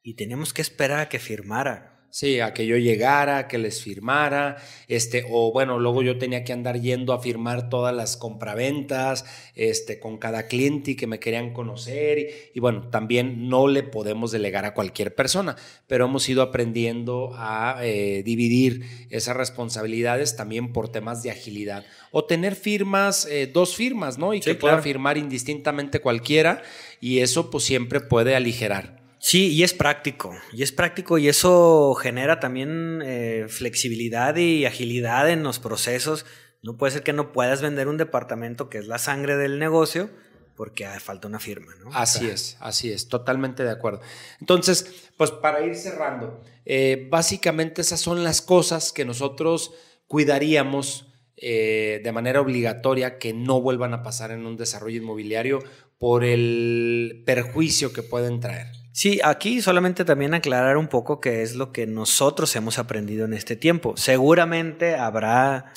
y 0.03 0.15
teníamos 0.15 0.55
que 0.55 0.63
esperar 0.63 1.01
a 1.01 1.09
que 1.11 1.19
firmara. 1.19 1.94
Sí, 2.15 2.39
a 2.39 2.55
que 2.55 2.65
yo 2.65 2.77
llegara, 2.77 3.49
que 3.49 3.59
les 3.59 3.83
firmara, 3.83 4.57
este, 4.87 5.27
o 5.29 5.51
bueno, 5.51 5.81
luego 5.81 6.01
yo 6.01 6.17
tenía 6.17 6.45
que 6.45 6.53
andar 6.53 6.81
yendo 6.81 7.13
a 7.13 7.21
firmar 7.21 7.69
todas 7.69 7.93
las 7.93 8.17
compraventas, 8.17 9.25
este, 9.57 9.99
con 9.99 10.19
cada 10.19 10.47
cliente 10.47 10.93
y 10.93 10.95
que 10.95 11.09
me 11.09 11.19
querían 11.19 11.53
conocer, 11.53 12.53
y, 12.55 12.61
bueno, 12.61 12.89
también 12.89 13.49
no 13.49 13.67
le 13.67 13.83
podemos 13.83 14.31
delegar 14.31 14.65
a 14.65 14.75
cualquier 14.75 15.17
persona, 15.17 15.57
pero 15.89 16.05
hemos 16.05 16.29
ido 16.29 16.43
aprendiendo 16.43 17.33
a 17.35 17.81
eh, 17.83 18.23
dividir 18.25 18.85
esas 19.11 19.37
responsabilidades 19.37 20.37
también 20.37 20.73
por 20.73 20.91
temas 20.91 21.25
de 21.25 21.33
agilidad. 21.33 21.85
O 22.13 22.27
tener 22.27 22.55
firmas, 22.55 23.27
eh, 23.27 23.49
dos 23.53 23.75
firmas, 23.75 24.19
¿no? 24.19 24.35
Y 24.35 24.41
que 24.41 24.55
pueda 24.55 24.81
firmar 24.81 25.19
indistintamente 25.19 25.99
cualquiera, 25.99 26.63
y 27.01 27.19
eso 27.19 27.51
pues 27.51 27.65
siempre 27.65 27.99
puede 28.01 28.37
aligerar. 28.37 29.04
Sí, 29.27 29.55
y 29.55 29.63
es 29.63 29.73
práctico, 29.73 30.35
y 30.53 30.63
es 30.63 30.71
práctico 30.71 31.17
y 31.17 31.29
eso 31.29 31.95
genera 31.95 32.41
también 32.41 33.01
eh, 33.03 33.47
flexibilidad 33.49 34.37
y 34.37 34.67
agilidad 34.67 35.31
en 35.31 35.43
los 35.43 35.59
procesos. 35.59 36.27
No 36.61 36.77
puede 36.77 36.93
ser 36.93 37.03
que 37.05 37.15
no 37.15 37.33
puedas 37.33 37.63
vender 37.63 37.89
un 37.89 37.97
departamento 37.97 38.69
que 38.69 38.77
es 38.77 38.87
la 38.87 38.99
sangre 38.99 39.39
del 39.39 39.59
negocio 39.59 40.11
porque 40.57 40.87
falta 41.01 41.27
una 41.27 41.41
firma, 41.41 41.75
¿no? 41.83 41.89
Así 41.95 42.29
es, 42.29 42.59
así 42.61 42.93
es, 42.93 43.09
totalmente 43.09 43.65
de 43.65 43.71
acuerdo. 43.71 44.03
Entonces, 44.41 45.11
pues 45.17 45.31
para 45.31 45.65
ir 45.65 45.75
cerrando, 45.75 46.43
eh, 46.67 47.09
básicamente 47.11 47.81
esas 47.81 48.01
son 48.01 48.25
las 48.25 48.43
cosas 48.43 48.93
que 48.93 49.07
nosotros 49.07 49.73
cuidaríamos 50.07 51.15
eh, 51.39 52.03
de 52.05 52.13
manera 52.13 52.43
obligatoria 52.43 53.17
que 53.17 53.33
no 53.33 53.63
vuelvan 53.63 53.95
a 53.95 54.03
pasar 54.03 54.33
en 54.33 54.45
un 54.45 54.59
desarrollo 54.59 55.01
inmobiliario 55.01 55.61
por 55.97 56.25
el 56.25 57.23
perjuicio 57.25 57.95
que 57.95 58.03
pueden 58.03 58.41
traer. 58.41 58.84
Sí, 58.95 59.19
aquí 59.25 59.61
solamente 59.61 60.05
también 60.05 60.35
aclarar 60.35 60.77
un 60.77 60.87
poco 60.87 61.21
qué 61.21 61.43
es 61.43 61.57
lo 61.57 61.73
que 61.73 61.85
nosotros 61.85 62.55
hemos 62.55 62.79
aprendido 62.79 63.25
en 63.25 63.35
este 63.35 63.57
tiempo. 63.57 63.97
Seguramente 63.97 64.95
habrá... 64.95 65.73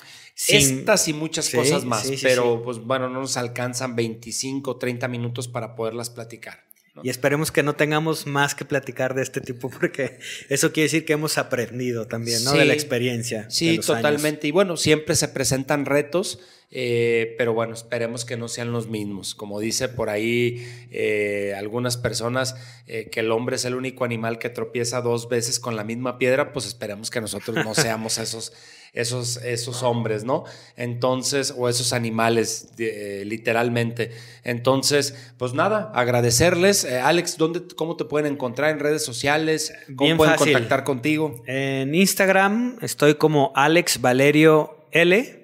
Estas 0.48 1.08
y 1.08 1.14
muchas 1.14 1.50
cosas 1.50 1.84
más, 1.84 2.08
pero 2.22 2.62
pues 2.62 2.78
bueno, 2.78 3.10
no 3.10 3.22
nos 3.22 3.36
alcanzan 3.38 3.96
25, 3.96 4.78
30 4.78 5.08
minutos 5.08 5.48
para 5.48 5.76
poderlas 5.76 6.12
platicar. 6.12 6.64
Y 7.02 7.10
esperemos 7.10 7.52
que 7.52 7.64
no 7.64 7.76
tengamos 7.76 8.28
más 8.28 8.54
que 8.54 8.64
platicar 8.66 9.16
de 9.16 9.24
este 9.24 9.42
tipo, 9.42 9.72
porque 9.72 10.20
eso 10.50 10.72
quiere 10.72 10.86
decir 10.86 11.04
que 11.04 11.14
hemos 11.14 11.40
aprendido 11.40 12.06
también, 12.06 12.44
¿no? 12.44 12.54
de 12.54 12.66
la 12.66 12.74
experiencia. 12.74 13.50
Sí, 13.50 13.80
totalmente. 13.80 14.48
Y 14.48 14.52
bueno, 14.52 14.78
siempre 14.78 15.16
se 15.16 15.28
presentan 15.28 15.86
retos 15.86 16.40
eh, 16.70 17.36
pero 17.38 17.54
bueno, 17.54 17.74
esperemos 17.74 18.26
que 18.26 18.36
no 18.36 18.50
sean 18.50 18.74
los 18.74 18.88
mismos. 18.90 19.36
Como 19.36 19.60
dice 19.60 19.88
por 19.88 20.10
ahí 20.10 20.68
eh, 20.92 21.54
algunas 21.58 21.96
personas, 21.96 22.56
eh, 22.88 23.10
que 23.10 23.22
el 23.22 23.32
hombre 23.32 23.56
es 23.56 23.64
el 23.64 23.76
único 23.76 24.04
animal 24.04 24.38
que 24.38 24.50
tropieza 24.50 25.02
dos 25.02 25.30
veces 25.30 25.62
con 25.62 25.78
la 25.78 25.86
misma 25.86 26.18
piedra, 26.18 26.52
pues 26.52 26.66
esperemos 26.66 27.10
que 27.10 27.22
nosotros 27.22 27.56
no 27.64 27.74
seamos 27.74 28.18
esos, 28.18 28.52
esos, 28.92 29.38
esos 29.38 29.82
hombres, 29.82 30.26
¿no? 30.26 30.44
Entonces, 30.76 31.54
o 31.56 31.70
esos 31.70 31.94
animales, 31.94 32.70
literalmente. 32.78 34.12
Entonces, 34.44 35.16
pues 35.38 35.54
nada, 35.54 35.90
agradecerles. 35.96 36.84
Alex, 36.84 37.38
¿dónde, 37.38 37.62
¿cómo 37.78 37.96
te 37.96 38.04
pueden 38.04 38.34
encontrar 38.34 38.72
en 38.72 38.80
redes 38.80 39.06
sociales? 39.06 39.74
¿Cómo 39.96 40.18
pueden 40.18 40.36
contactar 40.36 40.84
contigo? 40.84 41.42
En 41.48 41.96
Instagram 41.96 42.78
estoy 42.82 43.16
como 43.16 43.54
Alex 43.56 44.02
Valerio 44.02 44.76
L 44.92 45.37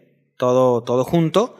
todo, 0.43 0.83
todo 0.83 1.05
junto. 1.05 1.55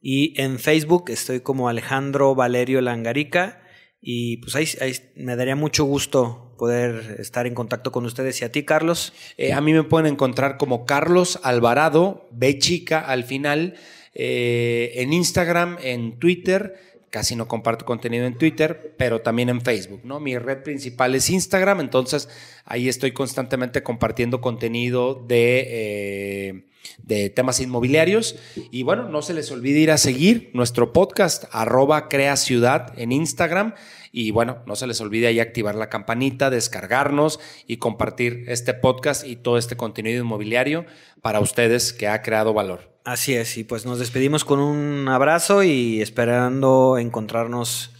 Y 0.00 0.40
en 0.40 0.60
Facebook 0.60 1.06
estoy 1.08 1.40
como 1.40 1.68
Alejandro 1.68 2.36
Valerio 2.36 2.80
Langarica. 2.80 3.62
Y 4.00 4.36
pues 4.36 4.54
ahí, 4.54 4.92
me 5.16 5.34
daría 5.34 5.56
mucho 5.56 5.82
gusto 5.82 6.54
poder 6.56 7.16
estar 7.18 7.48
en 7.48 7.54
contacto 7.56 7.90
con 7.90 8.04
ustedes 8.06 8.40
y 8.40 8.44
a 8.44 8.52
ti, 8.52 8.62
Carlos. 8.62 9.12
Eh, 9.38 9.52
a 9.52 9.60
mí 9.60 9.72
me 9.72 9.82
pueden 9.82 10.12
encontrar 10.12 10.56
como 10.56 10.86
Carlos 10.86 11.40
Alvarado, 11.42 12.28
B 12.30 12.60
chica 12.60 13.00
al 13.00 13.24
final, 13.24 13.74
eh, 14.14 14.92
en 14.94 15.12
Instagram, 15.12 15.76
en 15.82 16.20
Twitter. 16.20 16.76
Casi 17.10 17.34
no 17.34 17.48
comparto 17.48 17.86
contenido 17.86 18.24
en 18.26 18.38
Twitter, 18.38 18.94
pero 18.96 19.20
también 19.20 19.48
en 19.48 19.62
Facebook, 19.62 20.02
¿no? 20.04 20.20
Mi 20.20 20.38
red 20.38 20.62
principal 20.62 21.16
es 21.16 21.28
Instagram, 21.28 21.80
entonces 21.80 22.28
ahí 22.66 22.88
estoy 22.88 23.10
constantemente 23.10 23.82
compartiendo 23.82 24.40
contenido 24.40 25.14
de 25.26 25.66
eh, 25.70 26.67
de 27.02 27.30
temas 27.30 27.60
inmobiliarios. 27.60 28.36
Y 28.70 28.82
bueno, 28.82 29.08
no 29.08 29.22
se 29.22 29.34
les 29.34 29.50
olvide 29.50 29.78
ir 29.78 29.90
a 29.90 29.98
seguir 29.98 30.50
nuestro 30.54 30.92
podcast, 30.92 31.44
arroba 31.52 32.08
crea 32.08 32.36
ciudad 32.36 32.92
en 32.98 33.12
Instagram. 33.12 33.74
Y 34.10 34.30
bueno, 34.30 34.62
no 34.66 34.76
se 34.76 34.86
les 34.86 35.00
olvide 35.00 35.26
ahí 35.26 35.40
activar 35.40 35.74
la 35.74 35.90
campanita, 35.90 36.50
descargarnos 36.50 37.40
y 37.66 37.76
compartir 37.76 38.44
este 38.48 38.74
podcast 38.74 39.26
y 39.26 39.36
todo 39.36 39.58
este 39.58 39.76
contenido 39.76 40.22
inmobiliario 40.22 40.86
para 41.20 41.40
ustedes 41.40 41.92
que 41.92 42.08
ha 42.08 42.22
creado 42.22 42.54
valor. 42.54 42.98
Así 43.04 43.34
es, 43.34 43.56
y 43.56 43.64
pues 43.64 43.86
nos 43.86 43.98
despedimos 43.98 44.44
con 44.44 44.60
un 44.60 45.08
abrazo 45.08 45.62
y 45.62 46.02
esperando 46.02 46.98
encontrarnos 46.98 47.92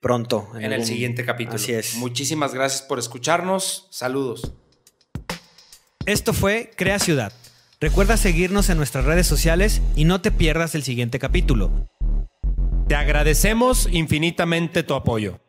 pronto. 0.00 0.48
En, 0.58 0.72
el 0.72 0.84
siguiente 0.84 1.24
capítulo. 1.24 1.56
Así 1.56 1.72
es. 1.72 1.96
Muchísimas 1.96 2.54
gracias 2.54 2.82
por 2.82 2.98
escucharnos. 2.98 3.88
Saludos. 3.90 4.52
Esto 6.06 6.32
fue 6.32 6.70
Crea 6.76 6.98
Ciudad 6.98 7.32
Recuerda 7.78 8.16
seguirnos 8.16 8.70
en 8.70 8.78
nuestras 8.78 9.04
redes 9.04 9.26
sociales 9.26 9.82
y 9.94 10.06
no 10.06 10.22
te 10.22 10.30
pierdas 10.30 10.74
el 10.74 10.82
siguiente 10.82 11.18
capítulo. 11.18 11.70
Te 12.88 12.94
agradecemos 12.94 13.86
infinitamente 13.92 14.82
tu 14.82 14.94
apoyo. 14.94 15.40